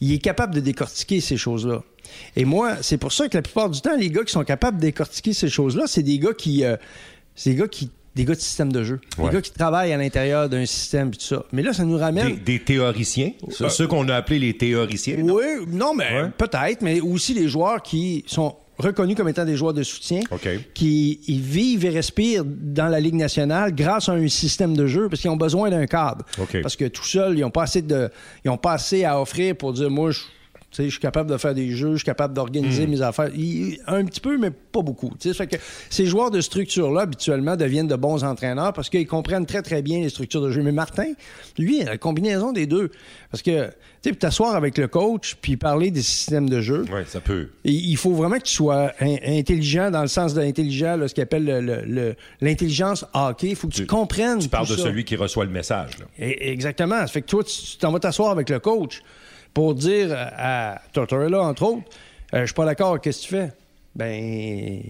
[0.00, 1.82] il est capable de décortiquer ces choses-là.
[2.36, 4.76] Et moi, c'est pour ça que la plupart du temps, les gars qui sont capables
[4.78, 6.76] de décortiquer ces choses-là, c'est des gars qui, euh,
[7.34, 8.98] c'est des gars qui des gars de système de jeu.
[9.18, 11.44] Des gars qui travaillent à l'intérieur d'un système et tout ça.
[11.52, 12.38] Mais là, ça nous ramène.
[12.38, 13.32] Des, théoriciens.
[13.60, 15.18] Euh, ceux qu'on a appelés les théoriciens.
[15.18, 19.72] Oui, non, mais peut-être, mais aussi les joueurs qui sont reconnus comme étant des joueurs
[19.74, 20.20] de soutien,
[20.74, 25.20] qui vivent et respirent dans la Ligue nationale grâce à un système de jeu, parce
[25.22, 26.24] qu'ils ont besoin d'un cadre.
[26.62, 28.10] Parce que tout seul, ils n'ont pas assez de,
[28.44, 30.20] ils ont pas assez à offrir pour dire moi je
[30.84, 32.90] je suis capable de faire des jeux, je suis capable d'organiser hmm.
[32.90, 33.30] mes affaires.
[33.86, 35.10] un petit peu, mais pas beaucoup.
[35.20, 35.56] Fait que
[35.90, 40.00] ces joueurs de structure-là, habituellement, deviennent de bons entraîneurs parce qu'ils comprennent très, très bien
[40.00, 40.62] les structures de jeu.
[40.62, 41.12] Mais Martin,
[41.58, 42.90] lui, la combinaison des deux.
[43.30, 43.66] Parce que,
[44.02, 46.84] tu sais, t'asseoir avec le coach puis parler des systèmes de jeu.
[46.92, 47.48] Oui, ça peut.
[47.64, 52.16] Il faut vraiment que tu sois intelligent dans le sens de l'intelligent, ce qu'il appelle
[52.40, 53.48] l'intelligence hockey.
[53.48, 54.38] Il faut que tu, comprennes.
[54.38, 55.92] Tu parles de celui qui reçoit le message.
[56.20, 57.00] E, exactement.
[57.00, 59.02] Ça fait que toi, tu t'en vas t'asseoir avec le coach
[59.56, 61.84] pour dire à Tortorella, entre autres,
[62.34, 63.52] euh, je suis pas d'accord, qu'est-ce que tu fais?
[63.94, 64.82] Ben,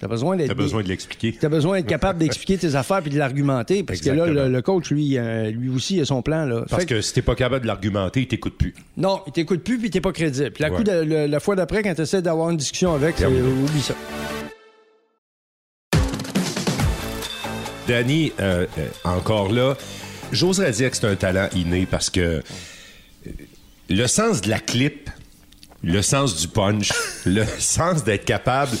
[0.00, 0.48] T'as besoin d'être.
[0.48, 1.38] T'as besoin de l'expliquer.
[1.40, 3.84] T'as besoin d'être capable d'expliquer tes affaires puis de l'argumenter.
[3.84, 6.46] Parce que là, le, coach, lui, euh, lui aussi, a son plan.
[6.46, 6.64] Là.
[6.68, 8.74] Parce que, si t'es pas capable de l'argumenter, il t'écoute plus.
[8.96, 10.50] Non, il t'écoute plus puis t'es pas crédible.
[10.50, 10.90] Puis la, coup de,
[11.30, 13.94] la fois d'après, quand tu essaies d'avoir une discussion avec, oublie ça.
[17.86, 18.66] Danny, euh,
[19.04, 19.76] encore là,
[20.32, 22.42] j'oserais dire que c'est un talent inné parce que
[23.92, 25.10] le sens de la clip,
[25.82, 26.92] le sens du punch,
[27.26, 28.76] le sens d'être capable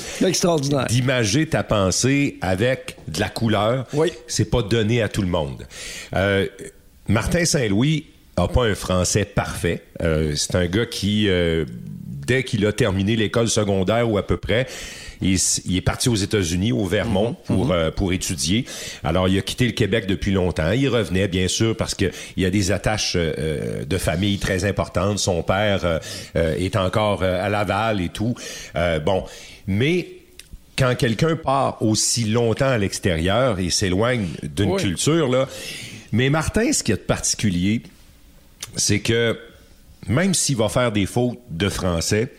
[0.88, 4.10] d'imager ta pensée avec de la couleur, oui.
[4.26, 5.66] c'est pas donné à tout le monde.
[6.14, 6.46] Euh,
[7.08, 9.82] Martin Saint-Louis a pas un français parfait.
[10.02, 11.66] Euh, c'est un gars qui, euh,
[12.26, 14.66] dès qu'il a terminé l'école secondaire ou à peu près,
[15.20, 17.36] il, est parti aux États-Unis, au Vermont, mhm.
[17.46, 17.72] pour, mhm.
[17.72, 18.64] Euh, pour étudier.
[19.04, 20.72] Alors, il a quitté le Québec depuis longtemps.
[20.72, 25.18] Il revenait, bien sûr, parce qu'il y a des attaches euh, de famille très importantes.
[25.18, 28.34] Son père euh, est encore à Laval et tout.
[29.04, 29.24] bon,
[29.66, 30.08] mais
[30.76, 35.48] quand quelqu'un part aussi longtemps à l'extérieur et s'éloigne d'une culture, là.
[36.12, 37.82] Mais Martin, ce qu'il y a de particulier,
[38.76, 39.38] c'est que
[40.08, 42.30] même s'il va faire des fautes de français,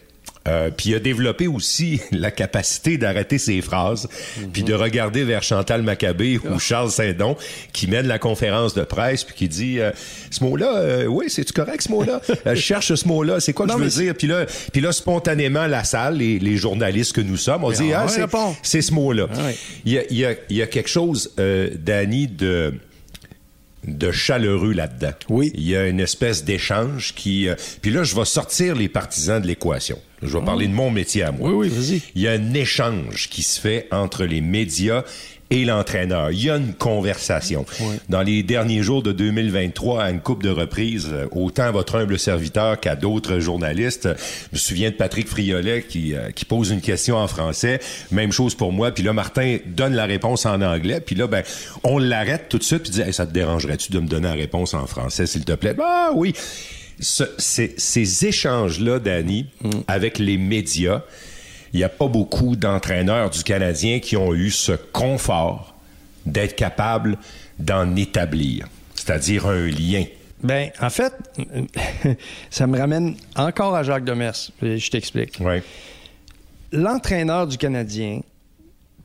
[0.46, 4.10] euh, puis il a développé aussi la capacité d'arrêter ses phrases,
[4.52, 7.38] puis de regarder vers Chantal Maccabé ou Charles Saint-Don
[7.72, 9.92] qui mène la conférence de presse puis qui dit euh,
[10.32, 12.22] ce mot-là, euh, oui, c'est correct ce mot-là?
[12.46, 13.40] je cherche ce mot-là.
[13.40, 14.16] C'est quoi que je veux dire?
[14.16, 17.94] Puis là, puis là, spontanément, la salle, les, les journalistes que nous sommes, on dit
[17.94, 18.08] ah,
[18.62, 19.28] c'est ce mot-là.
[19.34, 19.50] Ah
[19.86, 22.74] il, y a, y a, il y a quelque chose, Danny, de
[23.86, 25.14] de chaleureux là-dedans.
[25.30, 25.52] Oui.
[25.56, 27.48] Il y a une espèce d'échange qui...
[27.48, 30.00] Euh, puis là, je vais sortir les partisans de l'équation.
[30.22, 31.50] Je vais parler de mon métier à moi.
[31.50, 32.02] Oui, oui, vas-y.
[32.16, 35.04] Il y a un échange qui se fait entre les médias
[35.54, 36.32] et l'entraîneur.
[36.32, 37.66] Il y a une conversation.
[38.10, 41.96] Dans les derniers jours de 2023, à une coupe de reprises, euh, autant à votre
[41.96, 44.10] humble serviteur qu'à d'autres journalistes,
[44.52, 47.80] je me souviens de Patrick Friolet qui, euh, qui pose une question en français.
[48.12, 48.90] Même chose pour moi.
[48.90, 51.00] Puis là, Martin donne la réponse en anglais.
[51.00, 51.44] Puis là, ben,
[51.84, 52.82] on l'arrête tout de suite.
[52.82, 55.76] Puis dit, ça te dérangerait-tu de me donner la réponse en français, s'il te plaît?
[55.80, 56.34] Ah oui.
[57.00, 59.70] ces échanges-là, Danny, mm.
[59.88, 61.04] avec les médias,
[61.74, 65.76] il n'y a pas beaucoup d'entraîneurs du Canadien qui ont eu ce confort
[66.26, 67.18] d'être capable
[67.60, 70.06] d'en établir, c'est-à-dire un lien.
[70.44, 71.14] Ben, en fait,
[72.50, 74.52] ça me ramène encore à Jacques Demers.
[74.62, 75.38] Je t'explique.
[75.40, 75.62] Oui.
[76.72, 78.22] L'entraîneur du Canadien,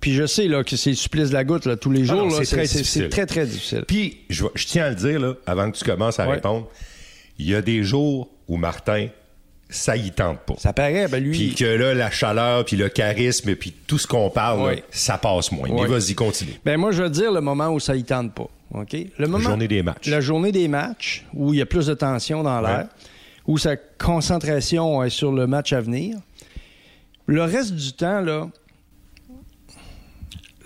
[0.00, 2.14] puis je sais là, que c'est le supplice de la goutte là, tous les ah
[2.14, 2.40] jours.
[2.44, 3.84] c'est très, très difficile.
[3.86, 6.68] Puis, je, tiens à le dire, là, avant que tu commences à répondre,
[7.38, 9.08] il y a des jours où Martin
[9.68, 10.54] ça y tente pas.
[10.58, 11.36] Ça paraît, ben lui.
[11.36, 15.52] Puis que là, la chaleur, puis le charisme, puis tout ce qu'on parle, ça passe
[15.52, 15.68] moins.
[15.70, 16.58] Mais vas-y, continue.
[16.64, 18.48] Ben moi, je veux dire le moment où ça y tente pas.
[18.72, 18.96] OK?
[19.18, 20.08] Le moment, la journée des matchs.
[20.08, 22.88] La journée des matchs, où il y a plus de tension dans l'air,
[23.46, 26.18] où sa concentration est sur le match à venir.
[27.26, 28.48] Le reste du temps, là,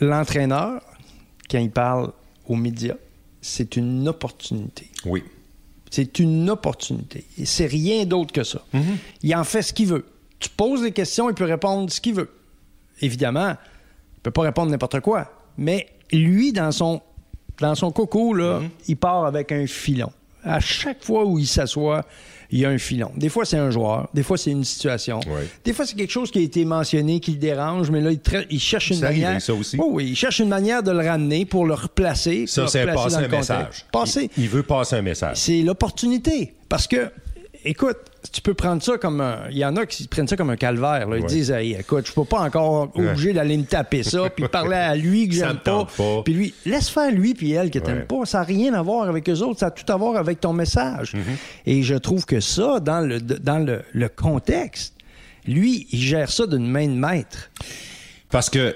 [0.00, 0.80] l'entraîneur,
[1.50, 2.12] quand il parle
[2.46, 2.96] aux médias,
[3.40, 4.88] c'est une opportunité.
[5.04, 5.24] Oui.
[5.92, 7.24] C'est une opportunité.
[7.44, 8.62] C'est rien d'autre que ça.
[8.74, 8.80] Mm-hmm.
[9.24, 10.06] Il en fait ce qu'il veut.
[10.38, 12.30] Tu poses des questions, il peut répondre ce qu'il veut.
[13.02, 13.50] Évidemment,
[14.16, 15.30] il peut pas répondre n'importe quoi.
[15.58, 17.02] Mais lui, dans son,
[17.60, 18.68] dans son coco, là, Mm-hmm.
[18.88, 20.10] il part avec un filon.
[20.44, 22.04] À chaque fois où il s'assoit,
[22.50, 23.10] il y a un filon.
[23.16, 24.08] Des fois, c'est un joueur.
[24.12, 25.20] Des fois, c'est une situation.
[25.64, 28.10] Des fois, c'est quelque chose qui a été mentionné, qui le dérange, mais là,
[28.50, 29.42] il, cherche une arrivé, manière.
[29.42, 29.76] ça aussi.
[29.80, 32.46] Oh oui, il cherche une manière de le ramener pour le replacer.
[32.46, 33.86] Ça, c'est passer un message.
[33.90, 34.30] Passer.
[34.36, 35.38] Il, il veut passer un message.
[35.38, 36.54] C'est l'opportunité.
[36.68, 37.10] Parce que,
[37.64, 37.96] écoute,
[38.32, 39.40] tu peux prendre ça comme un.
[39.50, 41.08] Il y en a qui prennent ça comme un calvaire.
[41.08, 41.16] là.
[41.16, 41.28] Ils Ouais.
[41.28, 44.94] disent, hey, écoute, je peux pas encore obligé d'aller me taper ça, puis parler à
[44.96, 45.86] lui que j'aime me pas.
[45.96, 46.22] pas.
[46.24, 48.02] Puis lui, laisse faire lui puis elle que t'aimes Ouais.
[48.04, 48.24] pas.
[48.26, 49.60] Ça n'a rien à voir avec eux autres.
[49.60, 51.12] Ça a tout à voir avec ton message.
[51.14, 51.36] Mm-hmm.
[51.66, 54.94] Et je trouve que ça, dans le, dans le, le contexte,
[55.46, 57.50] lui, il gère ça d'une main de maître.
[58.30, 58.74] Parce que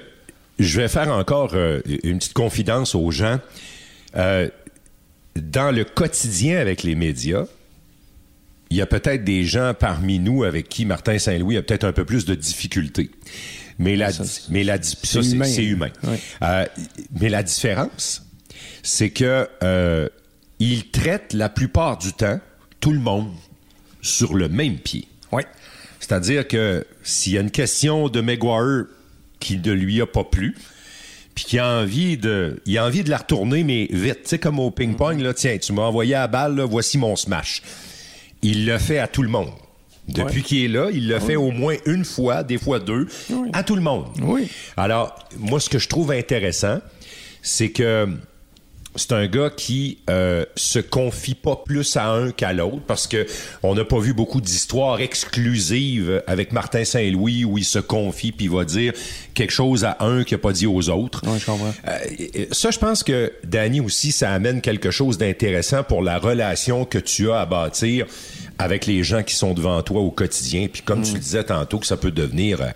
[0.59, 3.39] je vais faire encore euh, une petite confidence aux gens.
[4.17, 4.49] Euh,
[5.37, 7.45] dans le quotidien avec les médias,
[8.71, 11.93] il y a peut-être des gens parmi nous avec qui Martin Saint-Louis a peut-être un
[11.93, 13.11] peu plus de difficultés.
[13.79, 15.91] Mais la, Ça, mais la, c'est humain.
[16.05, 16.17] Oui.
[16.43, 16.67] Euh,
[17.21, 18.23] mais la différence,
[18.83, 20.09] c'est que euh,
[20.59, 22.41] il traite la plupart du temps
[22.81, 23.31] tout le monde
[24.01, 25.09] sur le même pied.
[25.33, 25.43] Oui.
[26.01, 28.87] C'est-à-dire que s'il y a une question de Maguire
[29.41, 30.57] qui ne lui a pas plu,
[31.35, 34.39] puis qu'il a envie de, il a envie de la retourner, mais vite, tu sais,
[34.39, 37.63] comme au ping-pong, là, tiens, tu m'as envoyé à la balle, là, voici mon smash.
[38.49, 39.51] Il le fait à tout le monde.
[40.09, 40.43] Depuis Ouais.
[40.43, 43.09] qu'il est là, il le fait au moins une fois, des fois deux,
[43.53, 44.05] à tout le monde.
[44.23, 44.49] Oui.
[44.77, 46.79] Alors, moi, ce que je trouve intéressant,
[47.43, 48.07] c'est que
[48.97, 53.27] c'est un gars qui euh, se confie pas plus à un qu'à l'autre parce que
[53.63, 58.47] on n'a pas vu beaucoup d'histoires exclusives avec Martin Saint-Louis où il se confie puis
[58.47, 58.93] il va dire
[59.35, 61.23] quelque chose à un qu'il n'a pas dit aux autres.
[61.27, 61.73] Ouais, je comprends.
[61.87, 66.85] Euh, ça, je pense que Danny aussi, ça amène quelque chose d'intéressant pour la relation
[66.85, 68.07] que tu as à bâtir
[68.59, 70.69] avec les gens qui sont devant toi au quotidien.
[70.73, 72.71] Puis comme tu le disais tantôt, que ça peut devenir euh,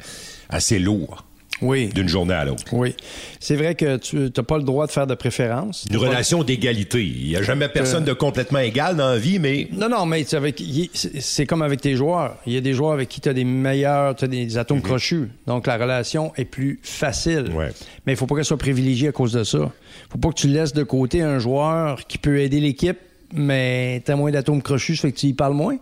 [0.48, 1.24] assez lourd
[1.62, 1.88] Oui.
[1.88, 2.64] d'une journée à l'autre.
[2.72, 2.94] Oui.
[3.38, 5.86] C'est vrai que tu n'as pas le droit de faire de préférence.
[5.90, 7.04] Une relation d'égalité.
[7.04, 10.24] Il n'y a jamais personne de complètement égal dans la vie, mais Non, non, mais
[10.24, 12.36] c'est il- comme avec tes joueurs.
[12.46, 14.82] Il y a des joueurs avec qui tu as des meilleurs, tu as des atomes
[14.82, 15.28] crochus.
[15.46, 17.46] Donc, la relation est plus facile.
[17.50, 17.56] Mhm.
[17.56, 17.72] Ouais.
[18.06, 19.70] Mais il faut pas qu'elle soit privilégiée à cause de ça.
[20.10, 22.98] faut pas que tu laisses de côté un joueur qui peut aider l'équipe,
[23.34, 25.76] mais tu as moins d'atomes crochus, ça fait que tu y parles moins.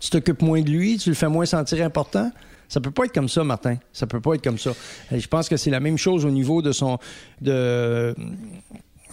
[0.00, 2.30] Tu t'occupes moins de lui, tu le fais moins sentir important.
[2.72, 3.76] Ça peut pas être comme ça, Martin.
[3.92, 4.72] Ça peut pas être comme ça.
[5.10, 6.98] Et je pense que c'est la même chose au niveau de son...
[7.42, 8.14] de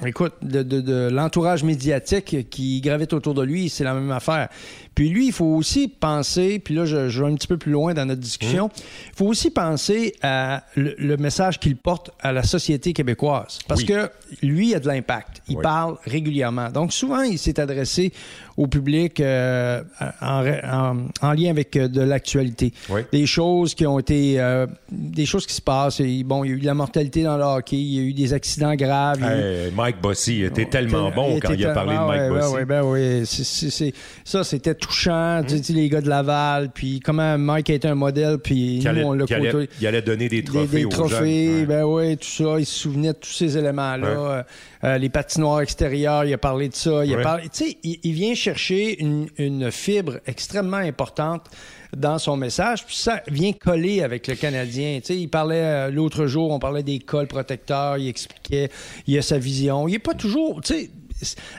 [0.06, 4.48] Écoute, de, de- de l'entourage médiatique qui gravite autour de lui, c'est la même affaire.
[4.96, 7.74] Puis lui, il faut aussi penser, puis là, je, je vais un petit peu plus
[7.74, 12.32] loin dans notre discussion, il faut aussi penser à le, le message qu'il porte à
[12.32, 13.60] la société québécoise.
[13.68, 13.88] Parce Oui.
[13.88, 14.10] que
[14.42, 15.42] lui, il a de l'impact.
[15.50, 15.64] Il Oui.
[15.64, 16.70] parle régulièrement.
[16.70, 18.14] Donc, souvent, il s'est adressé
[18.60, 19.82] au public euh,
[20.22, 22.74] en, en- en lien avec euh, de l'actualité.
[22.90, 23.02] Oui.
[23.12, 24.40] Des choses qui ont été...
[24.40, 26.02] euh, des choses qui se passent.
[26.02, 28.02] Et, bon, il y a eu de la mortalité dans le hockey, il y a
[28.04, 29.22] eu des accidents graves.
[29.22, 32.54] eu- Mike Bossy était tellement bon quand il a parlé de Mike ouais, Bossy.
[32.56, 33.94] ouais, ben c'est-
[34.26, 35.42] ça, c'était touchant.
[35.48, 38.88] Tu sais, les gars de Laval, puis comment Mike a été un modèle, puis nous,
[38.88, 39.70] allait, on l'a côtoyé.
[39.80, 41.60] il allait donner des Des, trophées des aux trophées, jeunes.
[41.62, 41.66] Ouais.
[41.66, 42.60] ben oui, tout ça.
[42.60, 44.46] Il se souvenait de tous ces éléments-là.
[44.84, 47.06] Euh, les patinoires extérieures, il a parlé de ça.
[47.06, 47.44] Il a parlé.
[47.84, 51.48] Il, il vient chercher une, une fibre extrêmement importante
[51.96, 55.00] dans son message, puis ça vient coller avec le Canadien.
[55.10, 58.70] Il parlait euh, l'autre jour, on parlait des cols protecteurs, il expliquait,
[59.08, 59.88] il a sa vision.
[59.88, 60.62] Il est pas toujours.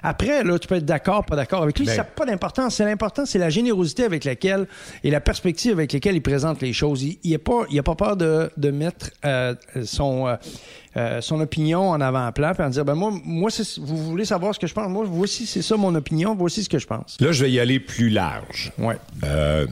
[0.02, 1.84] Après, là, tu peux être d'accord, pas d'accord avec lui.
[1.86, 2.76] Ben- ça n'a pas d'importance.
[2.76, 4.66] C'est l'important, c'est la générosité avec laquelle
[5.04, 7.02] et la perspective avec laquelle il présente les choses.
[7.02, 9.54] Il n'a pas, il a pas peur de, de mettre euh,
[9.84, 10.36] son, euh,
[10.96, 14.58] euh, son opinion en avant-plan et en dire ben moi, moi vous voulez savoir ce
[14.58, 14.88] que je pense?
[14.88, 16.34] Moi, voici, c'est ça mon opinion.
[16.34, 17.16] Voici ce que je pense.
[17.20, 18.72] Là, je vais y aller plus large.
[18.78, 18.96] Ouais.
[19.24, 19.66] Euh,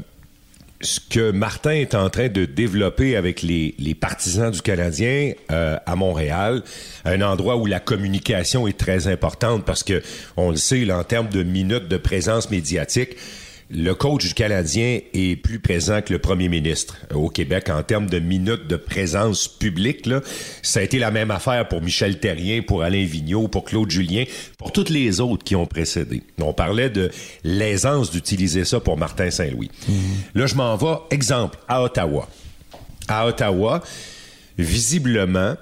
[0.81, 5.77] ce que Martin est en train de développer avec les, les partisans du Canadien euh,
[5.87, 6.63] à Montréal,
[7.05, 10.03] un endroit où la communication est très importante parce que
[10.37, 13.17] on le sait, là, en termes de minutes de présence médiatique,
[13.71, 18.07] le coach du Canadien est plus présent que le premier ministre au Québec en termes
[18.07, 20.07] de minutes de présence publique.
[20.07, 20.21] Là.
[20.63, 24.25] Ça a été la même affaire pour Michel Terrien, pour Alain Vigneault, pour Claude Julien,
[24.57, 26.23] pour toutes les autres qui ont précédé.
[26.41, 27.11] On parlait de
[27.45, 29.71] l'aisance d'utiliser ça pour Martin Saint-Louis.
[29.89, 29.93] Mm-hmm.
[30.39, 32.27] Là, je m'en vais, exemple, à Ottawa.
[33.07, 33.83] À Ottawa,
[34.57, 35.57] visiblement,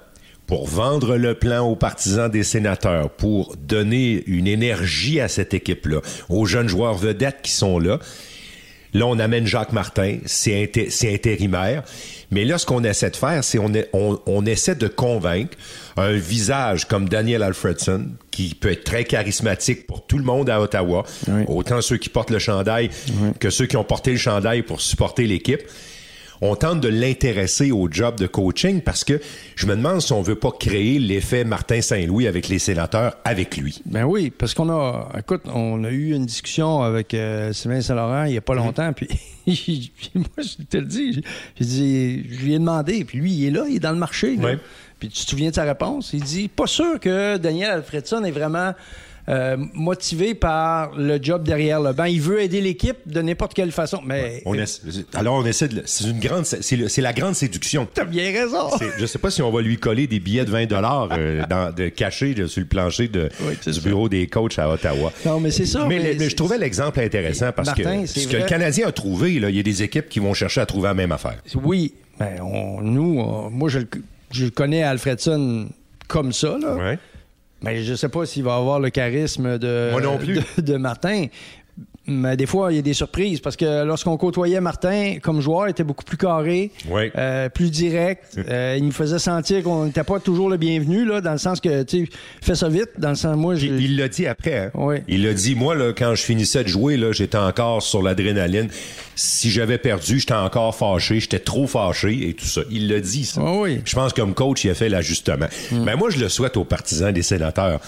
[0.47, 5.99] pour vendre le plan aux partisans des sénateurs, pour donner une énergie à cette équipe-là,
[6.29, 7.99] aux jeunes joueurs vedettes qui sont là.
[8.93, 10.71] Là, on amène Jacques Martin, c'est
[11.03, 11.83] intérimaire.
[12.31, 15.57] Mais là, ce qu'on essaie de faire, c'est on, on, essaie de convaincre
[15.97, 20.61] un visage comme Daniel Alfredson, qui peut être très charismatique pour tout le monde à
[20.61, 21.03] Ottawa,
[21.47, 22.89] autant ceux qui portent le chandail
[23.39, 25.61] que ceux qui ont porté le chandail pour supporter l'équipe
[26.41, 29.19] on tente de l'intéresser au job de coaching parce que
[29.55, 33.57] je me demande si on veut pas créer l'effet Martin Saint-Louis avec les sénateurs avec
[33.57, 33.81] lui.
[33.85, 38.25] Ben oui, parce qu'on a, écoute, on a eu une discussion avec euh, Sylvain Saint-Laurent
[38.25, 38.65] il y a pas mhm.
[38.65, 39.07] longtemps, puis
[40.15, 41.21] moi, je te le dis, je,
[41.61, 44.37] je lui ai demandé, puis lui, il est là, il est dans le marché.
[44.99, 46.11] Puis tu te souviens de sa réponse?
[46.13, 48.73] Il dit, pas sûr que Daniel Alfredson est vraiment
[49.29, 52.05] euh, motivé par le job derrière le banc.
[52.05, 53.99] Il veut aider l'équipe de n'importe quelle façon.
[54.05, 54.41] Mais
[55.13, 57.87] alors on essaie de c'est une grande c'est la grande séduction.
[57.93, 58.69] T'as bien raison.
[58.97, 61.43] Je sais pas si on va lui coller des billets de 20 dollars euh,
[61.75, 63.29] de cachés sur le plancher de,
[63.65, 65.11] du bureau des coachs à Ottawa.
[65.25, 65.85] Non mais c'est ça.
[65.85, 69.57] Mais, je trouvais l'exemple intéressant parce que ce que le Canadien a trouvé là, il
[69.57, 71.41] y a des équipes qui vont chercher à trouver la même affaire.
[71.63, 73.79] Oui, mais on, nous, moi je,
[74.31, 75.67] je connais Alfredson
[76.07, 76.75] comme ça là.
[76.75, 76.99] Ouais.
[77.61, 79.91] Mais je sais pas s'il va avoir le charisme de,
[80.61, 81.27] de, Martin.
[82.07, 85.67] Mais des fois, il y a des surprises parce que lorsqu'on côtoyait Martin comme joueur,
[85.67, 88.23] il était beaucoup plus carré, euh, plus direct.
[88.49, 91.59] Euh, il nous faisait sentir qu'on n'était pas toujours le bienvenu, là, dans le sens
[91.59, 92.91] que, tu sais, fais ça vite.
[92.97, 94.71] Dans le sens, moi, Il l'a dit après.
[94.73, 94.95] Hein?
[95.07, 98.69] Il l'a dit, moi, là, quand je finissais de jouer, là, j'étais encore sur l'adrénaline.
[99.15, 102.61] Si j'avais perdu, j'étais encore fâché, j'étais trop fâché et tout ça.
[102.71, 103.41] Il l'a dit, ça.
[103.41, 103.81] oui.
[103.83, 105.47] Je pense comme coach, il a fait l'ajustement.
[105.71, 105.85] Mais mm.
[105.85, 107.81] ben, moi, je le souhaite aux partisans des sénateurs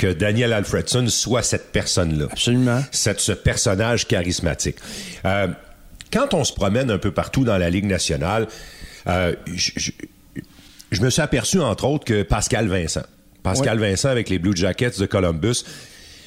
[0.00, 2.28] que Daniel Alfredson soit cette personne-là.
[2.32, 2.82] Absolument.
[2.90, 4.76] Cette, ce personnage charismatique.
[5.26, 5.48] Euh,
[6.10, 8.48] quand on se promène un peu partout dans la Ligue nationale,
[9.06, 13.02] euh, je, me suis aperçu, entre autres, que Pascal Vincent,
[13.42, 15.64] Pascal Vincent avec les Blue Jackets de Columbus,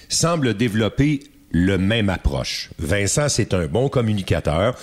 [0.07, 2.69] semble développer le même approche.
[2.77, 4.77] Vincent, c'est un bon communicateur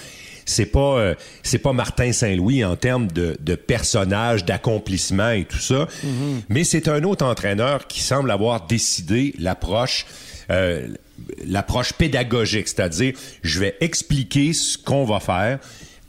[0.50, 5.58] c'est pas euh, c'est pas Martin Saint-Louis en termes de, de personnage, d'accomplissement et tout
[5.58, 6.42] ça, mm-hmm.
[6.48, 10.06] mais c'est un autre entraîneur qui semble avoir décidé l'approche
[10.50, 10.88] euh,
[11.46, 15.58] l'approche pédagogique, c'est-à-dire je vais expliquer ce qu'on va faire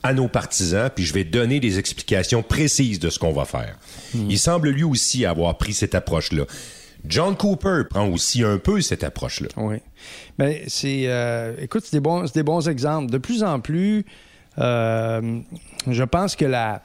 [0.02, 3.78] à nos partisans, puis je vais donner des explications précises de ce qu'on va faire.
[4.16, 4.26] Mm-hmm.
[4.30, 6.44] Il semble lui aussi avoir pris cette approche-là.
[7.04, 9.48] John Cooper prend aussi un peu cette approche-là.
[9.56, 9.76] Oui.
[10.38, 13.10] Mais c'est, euh, écoute, c'est des bons, des bons exemples.
[13.10, 14.04] De plus en plus,
[14.58, 15.40] euh,
[15.88, 16.82] je pense que la,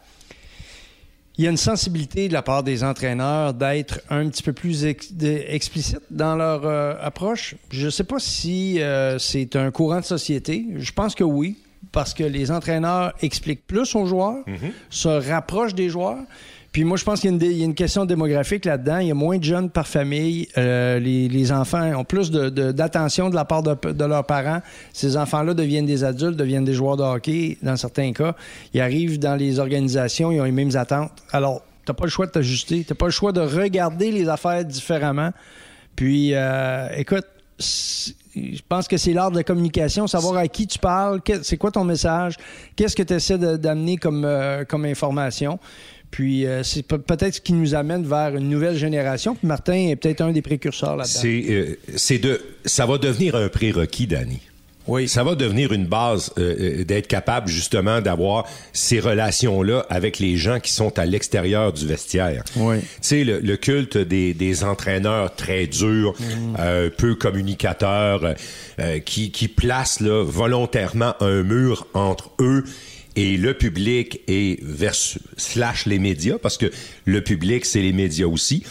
[1.38, 4.86] il y a une sensibilité de la part des entraîneurs d'être un petit peu plus
[4.86, 7.56] explicite dans leur euh, approche.
[7.70, 8.80] Je ne sais pas si
[9.20, 10.66] c'est un courant de société.
[10.78, 11.58] Je pense que oui,
[11.92, 14.72] parce que les entraîneurs expliquent plus aux joueurs, mm-hmm.
[14.90, 16.24] se rapprochent des joueurs.
[16.78, 19.00] Puis moi, je pense qu'il y, a une question démographique là-dedans.
[19.00, 20.48] Il y a moins de jeunes par famille.
[20.60, 24.62] Euh, les, enfants ont plus d'attention de, la part de, leurs parents.
[24.94, 28.36] Ces enfants-là deviennent des adultes, deviennent des joueurs de hockey dans certains cas.
[28.76, 31.13] Ils arrivent dans les organisations, ils ont les mêmes attentes.
[31.32, 32.84] Alors, tu n'as pas le choix de t'ajuster.
[32.84, 35.32] Tu n'as pas le choix de regarder les affaires différemment.
[35.96, 37.26] Puis, euh, écoute,
[37.58, 41.72] je pense que c'est l'art de la communication, savoir à qui tu parles, c'est quoi
[41.72, 42.36] ton message,
[42.76, 45.60] qu'est-ce que tu essaies d'amener comme, euh, comme information.
[46.12, 49.36] Puis euh, c'est peut-être ce qui nous amène vers une nouvelle génération.
[49.36, 51.20] Puis Martin est peut-être un des précurseurs là-dedans.
[51.20, 54.39] C'est, euh, de, ça va devenir un prérequis, Danny.
[54.88, 55.10] Oui.
[55.10, 60.62] Ça va devenir une base euh, d'être capable justement d'avoir ces relations-là avec les gens
[60.62, 62.46] qui sont à l'extérieur du vestiaire.
[62.56, 62.78] Oui.
[62.80, 66.89] Tu sais, le, culte des, entraîneurs très durs, mm.
[66.98, 68.36] peu communicateurs,
[69.04, 72.63] qui, qui placent là, volontairement un mur entre eux
[73.18, 76.72] et le public et versus slash les médias, parce que
[77.04, 78.64] le public, c'est les médias aussi.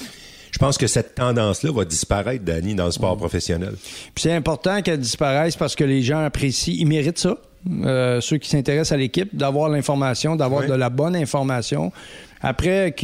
[0.53, 3.75] Je pense que cette tendance-là va disparaître, Danny, dans le sport professionnel.
[4.15, 7.37] Puis c'est important qu'elle disparaisse parce que les gens apprécient, ils méritent ça.
[7.85, 11.93] Euh, ceux qui s'intéressent à l'équipe, d'avoir l'information, d'avoir de la bonne information.
[12.49, 12.95] Après,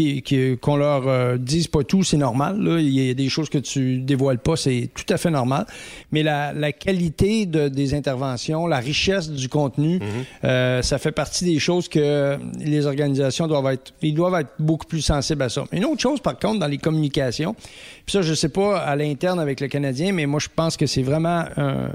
[0.63, 2.65] qu'on leur euh, dise pas tout, c'est normal.
[2.79, 5.67] Il y a des choses que tu dévoiles pas, c'est tout à fait normal.
[6.13, 10.03] Mais la, qualité des interventions, la richesse du contenu, mhm.
[10.45, 14.87] euh, ça fait partie des choses que les organisations doivent être, ils doivent être beaucoup
[14.87, 15.65] plus sensibles à ça.
[15.73, 19.41] Une autre chose, par contre, dans les communications, puis ça, je sais pas à l'interne
[19.41, 21.47] avec le Canadien, mais moi, je pense que c'est vraiment,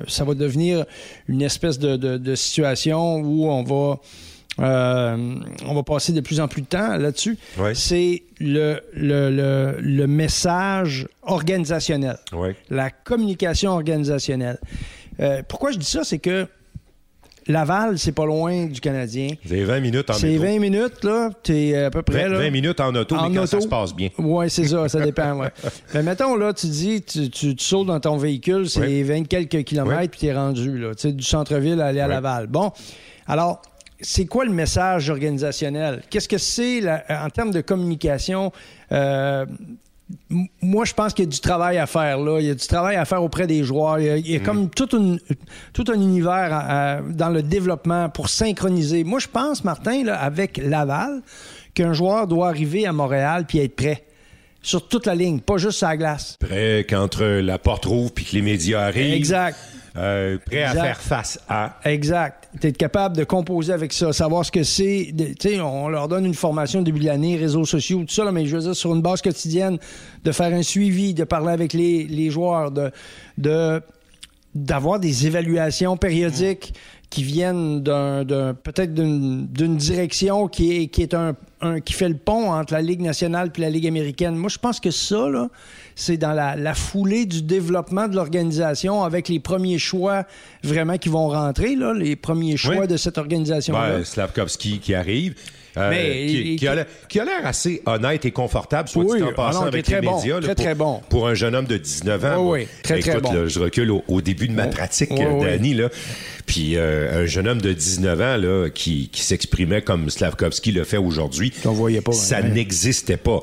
[0.10, 0.86] ça va devenir
[1.30, 4.00] une espèce de situation où on va
[4.60, 5.36] euh,
[5.66, 7.38] on va passer de plus en plus de temps là-dessus.
[7.74, 12.18] C'est le, le, message organisationnel,
[12.70, 14.60] la communication organisationnelle.
[15.20, 16.04] Euh, pourquoi je dis ça?
[16.04, 16.48] C'est que
[17.48, 19.30] Laval, c'est pas loin du Canadien.
[19.46, 21.30] C'est 20 minutes en C'est 20 minutes, là.
[21.42, 22.28] T'es à peu près.
[22.28, 24.10] 20, minutes en auto, mais quand ça se passe bien.
[24.18, 25.50] Oui, c'est ça, ça dépend, ouais.
[25.94, 30.12] mais mettons, là, tu dis, tu, tu, sautes dans ton véhicule, c'est 20 quelques kilomètres,
[30.12, 30.94] puis t'es rendu, là.
[30.94, 32.48] Tu sais, du centre-ville à aller à Laval.
[32.48, 32.72] Bon.
[33.28, 33.62] Alors,
[34.00, 36.04] c'est quoi le message organisationnel?
[36.10, 38.52] Qu'est-ce que c'est en termes de communication?
[38.92, 39.46] Euh,
[40.62, 42.40] moi, je pense qu'il y a du travail à faire là.
[42.40, 44.00] Il y a du travail à faire auprès des joueurs.
[44.00, 44.70] Il y a, comme mm.
[44.70, 49.04] tout, tout, un univers dans le développement pour synchroniser.
[49.04, 51.22] Moi, je pense, Martin, là, avec Laval,
[51.74, 54.04] qu'un joueur doit arriver à Montréal puis être prêt
[54.62, 56.38] sur toute la ligne, pas juste sa glace.
[56.40, 59.14] Prêt qu'entre la porte rouvre puis que les médias arrivent.
[59.14, 59.58] Exact.
[59.98, 61.78] Euh, prêt à faire face à.
[61.86, 62.50] Exact.
[62.62, 65.14] Être capable de composer avec ça, savoir ce que c'est.
[65.40, 68.32] Tu sais, on leur donne une formation au début de l'année, réseaux sociaux, tout ça,
[68.32, 69.78] mais je veux dire, sur une base quotidienne,
[70.24, 72.92] de faire un suivi, de parler avec les, les joueurs, de,
[73.38, 73.82] de
[74.56, 76.74] d'avoir des évaluations périodiques
[77.10, 81.36] qui viennent d'un, peut-être d'une, direction qui est, qui est un,
[81.80, 84.36] qui fait le pont entre la Ligue nationale puis la Ligue américaine.
[84.36, 85.50] Moi, je pense que ça, là,
[85.96, 90.26] c'est dans la, foulée du développement de l'organisation avec les premiers choix
[90.64, 93.98] vraiment qui vont rentrer, là, les premiers choix de cette organisation-là.
[93.98, 95.36] Ben, Slavkovski qui arrive.
[95.78, 100.40] Euh, qui, a l'air assez honnête et confortable, soit dit en passant avec les médias.
[100.40, 101.02] très, pour, très bon.
[101.10, 102.52] Pour un jeune homme de 19 ans.
[102.52, 103.48] Oui, très, très bon.
[103.48, 105.90] je recule au, début de ma pratique, Danny, là.
[106.46, 110.98] Puis euh, un jeune homme de 19 ans là, qui, s'exprimait comme Slavkovski le fait
[110.98, 111.54] aujourd'hui,
[112.12, 113.42] ça n'existait pas.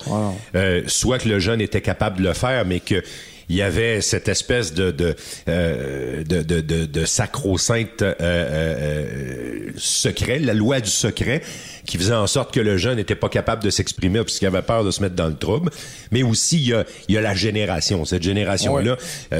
[0.54, 3.02] Euh, soit que le jeune était capable de le faire, mais que
[3.48, 5.14] il y avait cette espèce de de
[5.48, 11.42] euh, de, de, de, sacro-sainte euh, euh, secret, la loi du secret,
[11.86, 14.84] qui faisait en sorte que le jeune n'était pas capable de s'exprimer puisqu'il avait peur
[14.84, 15.70] de se mettre dans le trouble.
[16.10, 18.04] Mais aussi, il y a, il y a la génération.
[18.04, 18.96] Cette génération-là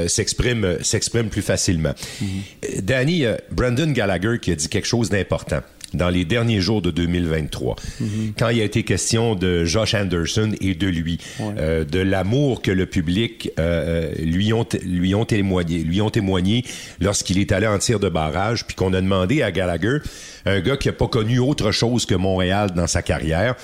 [0.07, 1.93] s'exprime s'exprime plus facilement.
[2.21, 2.81] Mm-hmm.
[2.81, 5.61] Danny, Brandon Gallagher qui a dit quelque chose d'important
[5.95, 8.33] dans les derniers jours de 2023, mhm.
[8.37, 12.71] quand il a été question de Josh Anderson et de lui, euh, de l'amour que
[12.71, 16.65] le public euh, euh, lui ont lui ont témoigné, lui ont témoigné
[16.99, 19.99] lorsqu'il est allé en tir de barrage, puis qu'on a demandé à Gallagher,
[20.45, 23.55] un gars qui a pas connu autre chose que Montréal dans sa carrière,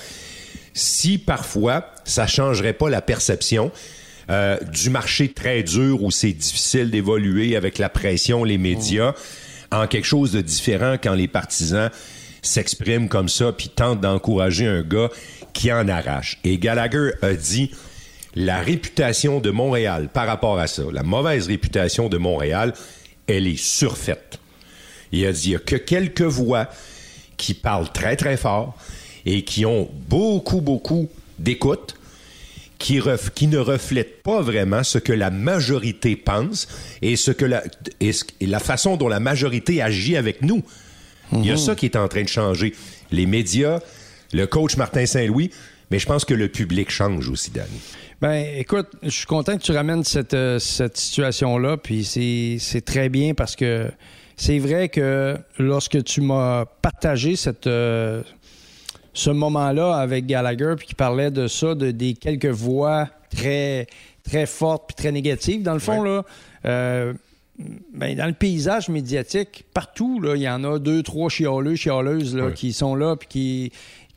[0.74, 3.70] si parfois ça changerait pas la perception.
[4.72, 9.12] du marché très dur où c'est difficile d'évoluer avec la pression, les médias,
[9.70, 11.90] en quelque chose de différent quand les partisans
[12.42, 15.08] s'exprime comme ça puis tente d'encourager un gars
[15.52, 16.38] qui en arrache.
[16.44, 17.70] Et Gallagher a dit
[18.34, 22.74] la réputation de Montréal par rapport à ça, la mauvaise réputation de Montréal,
[23.26, 24.38] elle est surfaite.
[25.12, 26.68] Il a dit il y a que quelques voix
[27.36, 28.76] qui parlent très très fort
[29.24, 31.96] et qui ont beaucoup beaucoup d'écoute.
[32.78, 33.00] Qui,
[33.36, 36.66] qui, ne reflètent pas vraiment ce que la majorité pense
[37.00, 37.62] et ce que la,
[38.00, 40.64] et la façon dont la majorité agit avec nous.
[41.32, 41.58] Il y a mhm.
[41.58, 42.74] ça qui est en train de changer.
[43.10, 43.80] Les médias,
[44.32, 45.50] le coach Martin Saint-Louis,
[45.90, 47.80] mais je pense que le public change aussi, Danny.
[48.20, 53.08] Ben, écoute, je suis content que tu ramènes cette, euh, cette situation-là, puis c'est très
[53.08, 53.90] bien parce que
[54.36, 58.22] c'est vrai que lorsque tu m'as partagé cette, euh,
[59.12, 63.86] ce moment-là avec Gallagher, puis qui parlait de ça, de, des quelques voix très,
[64.22, 66.24] très fortes puis très négatives, dans le fond, là,
[66.64, 67.12] euh,
[67.58, 72.34] ben, dans le paysage médiatique, partout, là, il y en a deux, trois chialeux, chialeuses
[72.34, 73.72] là, qui sont là puis qui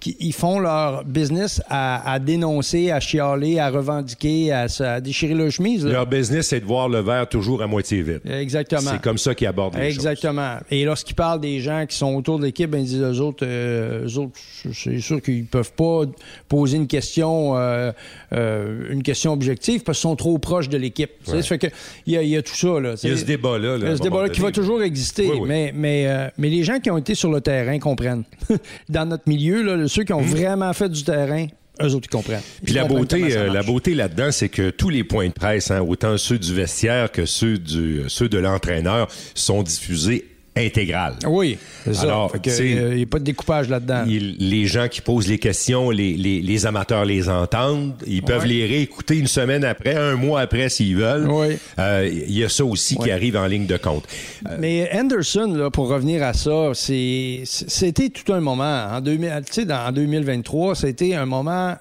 [0.06, 5.86] ils font leur business à, dénoncer, à chialer, à revendiquer, à, déchirer leur chemise.
[5.86, 8.22] Leur business, c'est de voir le verre toujours à moitié vide.
[8.30, 8.92] Exactement.
[8.92, 10.58] C'est comme ça qu'ils abordent les Exactement.
[10.70, 13.46] Et lorsqu'ils parlent des gens qui sont autour de l'équipe, ben, ils disent aux autres,
[13.46, 14.38] euh, autres
[14.74, 16.04] c'est sûr qu'ils peuvent pas
[16.48, 17.92] poser une question, euh,
[18.34, 21.12] euh, une question objective parce qu'ils sont trop proches de l'équipe.
[21.24, 21.68] Ça fait que
[22.06, 22.96] il y, a tout ça là.
[23.04, 23.78] Il y a ce débat-là.
[23.78, 25.32] Il y a ce débat-là qui va toujours exister.
[25.46, 28.24] Mais, mais, mais les gens qui ont été sur le terrain comprennent.
[28.90, 30.26] Dans notre milieu, là, ceux qui ont hmm.
[30.26, 31.48] vraiment fait du terrain,
[31.82, 32.42] eux autres, ils comprennent.
[32.64, 35.82] Puis la beauté, euh, la beauté là-dedans, c'est que tous les points de presse, hein,
[35.82, 41.16] autant ceux du vestiaire que ceux, du, ceux de l'entraîneur, sont diffusés intégrale.
[41.28, 41.58] Oui,
[42.02, 44.04] Alors, il n'y a pas de découpage là-dedans.
[44.08, 47.94] Les gens qui posent les questions, les, amateurs les entendent.
[48.08, 51.30] Ils peuvent les réécouter une semaine après, un mois après s'ils veulent.
[51.30, 51.58] Oui.
[51.80, 54.06] Euh, il y a ça aussi qui arrive en ligne de compte.
[54.50, 58.88] Euh, Mais Anderson, là, pour revenir à ça, c'était tout un moment.
[58.92, 61.76] En, 2000, en 2023, c'était un moment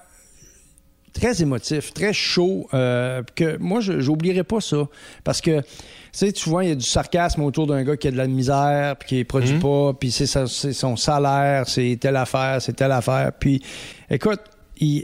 [1.15, 4.87] très émotif, très chaud, euh, que moi, je n'oublierai pas ça.
[5.23, 5.61] Parce que,
[6.17, 8.27] sais, tu vois, il y a du sarcasme autour d'un gars qui a de la
[8.27, 9.61] misère, puis qui produit mhm.
[9.61, 13.31] pas, puis c'est son salaire, c'est telle affaire, c'est telle affaire.
[13.39, 13.61] Puis,
[14.09, 14.39] écoute,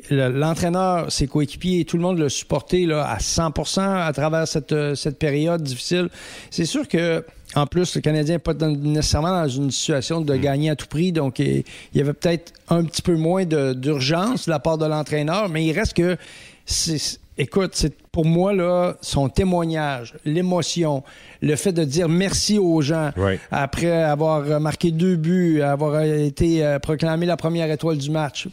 [0.09, 5.17] l'entraîneur, ses coéquipiers, tout le monde l'a supporté là, à 100% à travers cette, cette
[5.17, 6.09] période difficile.
[6.49, 7.23] C'est sûr que
[7.55, 10.39] en plus, le Canadien n'est pas nécessairement dans une situation de mm.
[10.39, 14.51] gagner à tout prix, donc il y avait peut-être un petit peu moins d'urgence de
[14.51, 16.17] la part de l'entraîneur, mais il reste que,
[17.37, 21.03] écoute, c'est pour moi là son témoignage, l'émotion,
[21.41, 23.11] le fait de dire merci aux gens
[23.51, 28.47] après avoir marqué deux buts, avoir été euh, proclamé la première étoile du match.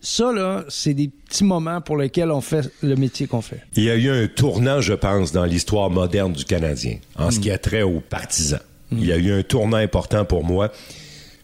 [0.00, 3.60] Ça, là, c'est des petits moments pour lesquels on fait le métier qu'on fait.
[3.74, 7.40] Il y a eu un tournant, je pense, dans l'histoire moderne du Canadien, en ce
[7.40, 8.60] qui a trait aux partisans.
[8.92, 10.70] Il y a eu un tournant important pour moi.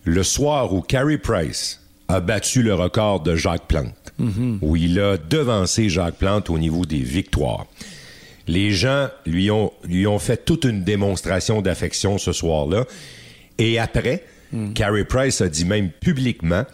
[0.04, 1.81] Le soir où Carey Price
[2.12, 4.12] a battu le record de Jacques Plante,
[4.60, 7.66] où il a devancé Jacques Plante au niveau des victoires.
[8.46, 12.84] Les gens lui ont, lui ont fait toute une démonstration d'affection ce soir-là.
[13.58, 14.24] Et après,
[14.74, 16.64] Carey Price a dit même publiquement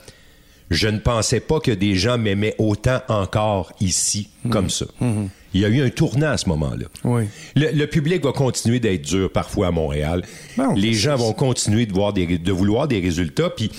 [0.70, 4.51] je ne pensais pas que des gens m'aimaient autant encore ici, mhm.
[4.51, 4.84] comme ça.
[5.01, 5.30] Mhm.
[5.55, 6.86] Il y a eu un tournant à ce moment-là.
[7.05, 7.22] Oui.
[7.57, 10.22] Le, public va continuer d'être dur parfois à Montréal.
[10.76, 13.70] Les gens vont continuer de, voir des, de vouloir des résultats, puis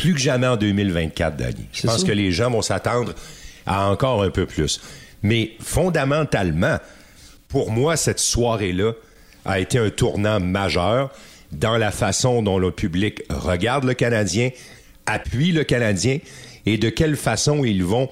[0.00, 1.66] plus que jamais en 2024, Dani.
[1.72, 3.14] Je pense que les gens vont s'attendre
[3.66, 4.80] à encore un peu plus.
[5.22, 6.78] Mais fondamentalement,
[7.48, 8.92] pour moi, cette soirée-là
[9.44, 11.10] a été un tournant majeur
[11.52, 14.50] dans la façon dont le public regarde le Canadien,
[15.06, 16.18] appuient le Canadien
[16.66, 18.08] et de quelle façon ils vont,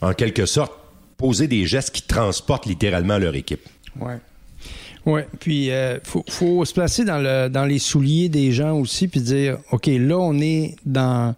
[0.00, 0.72] en quelque sorte,
[1.16, 3.68] poser des gestes qui transportent littéralement leur équipe.
[4.00, 4.18] Ouais.
[5.06, 9.06] Oui, puis il euh, faut, se placer dans, le, dans les souliers des gens aussi,
[9.06, 11.34] puis dire, OK, là, on est dans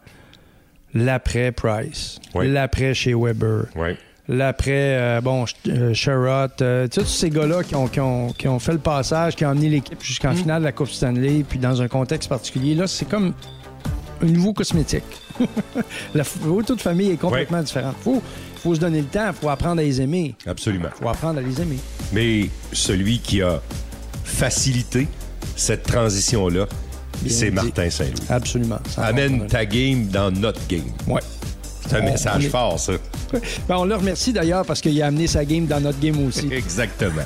[0.95, 3.67] l'après-Price, l'après chez Weber,
[4.29, 6.53] l'après, euh, bon, euh, Sherrod,
[6.91, 10.33] tous ces gars-là qui ont, qui, ont, fait le passage, qui ont amené l'équipe jusqu'en
[10.33, 10.37] mm.
[10.37, 13.35] finale de la Coupe Stanley, puis dans un contexte particulier, là, c'est comme
[14.23, 15.05] un nouveau cosmétique.
[16.15, 17.97] la photo de famille est complètement différente.
[18.01, 18.23] Faut,
[18.59, 20.35] faut se donner le temps, faut apprendre à les aimer.
[20.47, 20.89] Absolument.
[21.01, 21.79] faut apprendre à les aimer.
[22.13, 23.61] Mais celui qui a
[24.25, 25.09] facilité
[25.55, 26.67] cette transition-là,
[27.27, 28.27] c'est Martin Saint-Louis.
[28.29, 28.79] Absolument.
[28.99, 30.85] Amène ta game dans notre game.
[31.07, 31.21] Ouais.
[31.89, 32.93] C'est un message fort, ça.
[33.69, 36.49] Ben, on le remercie d'ailleurs parce qu'il a amené sa game dans notre game aussi.
[36.53, 37.23] Exactement.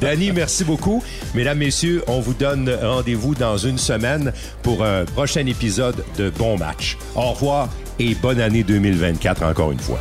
[0.00, 1.02] Danny, merci beaucoup.
[1.34, 6.56] Mesdames, Messieurs, on vous donne rendez-vous dans une semaine pour un prochain épisode de Bon
[6.56, 6.96] Match.
[7.16, 9.98] Au revoir et bonne année 2024 encore une fois.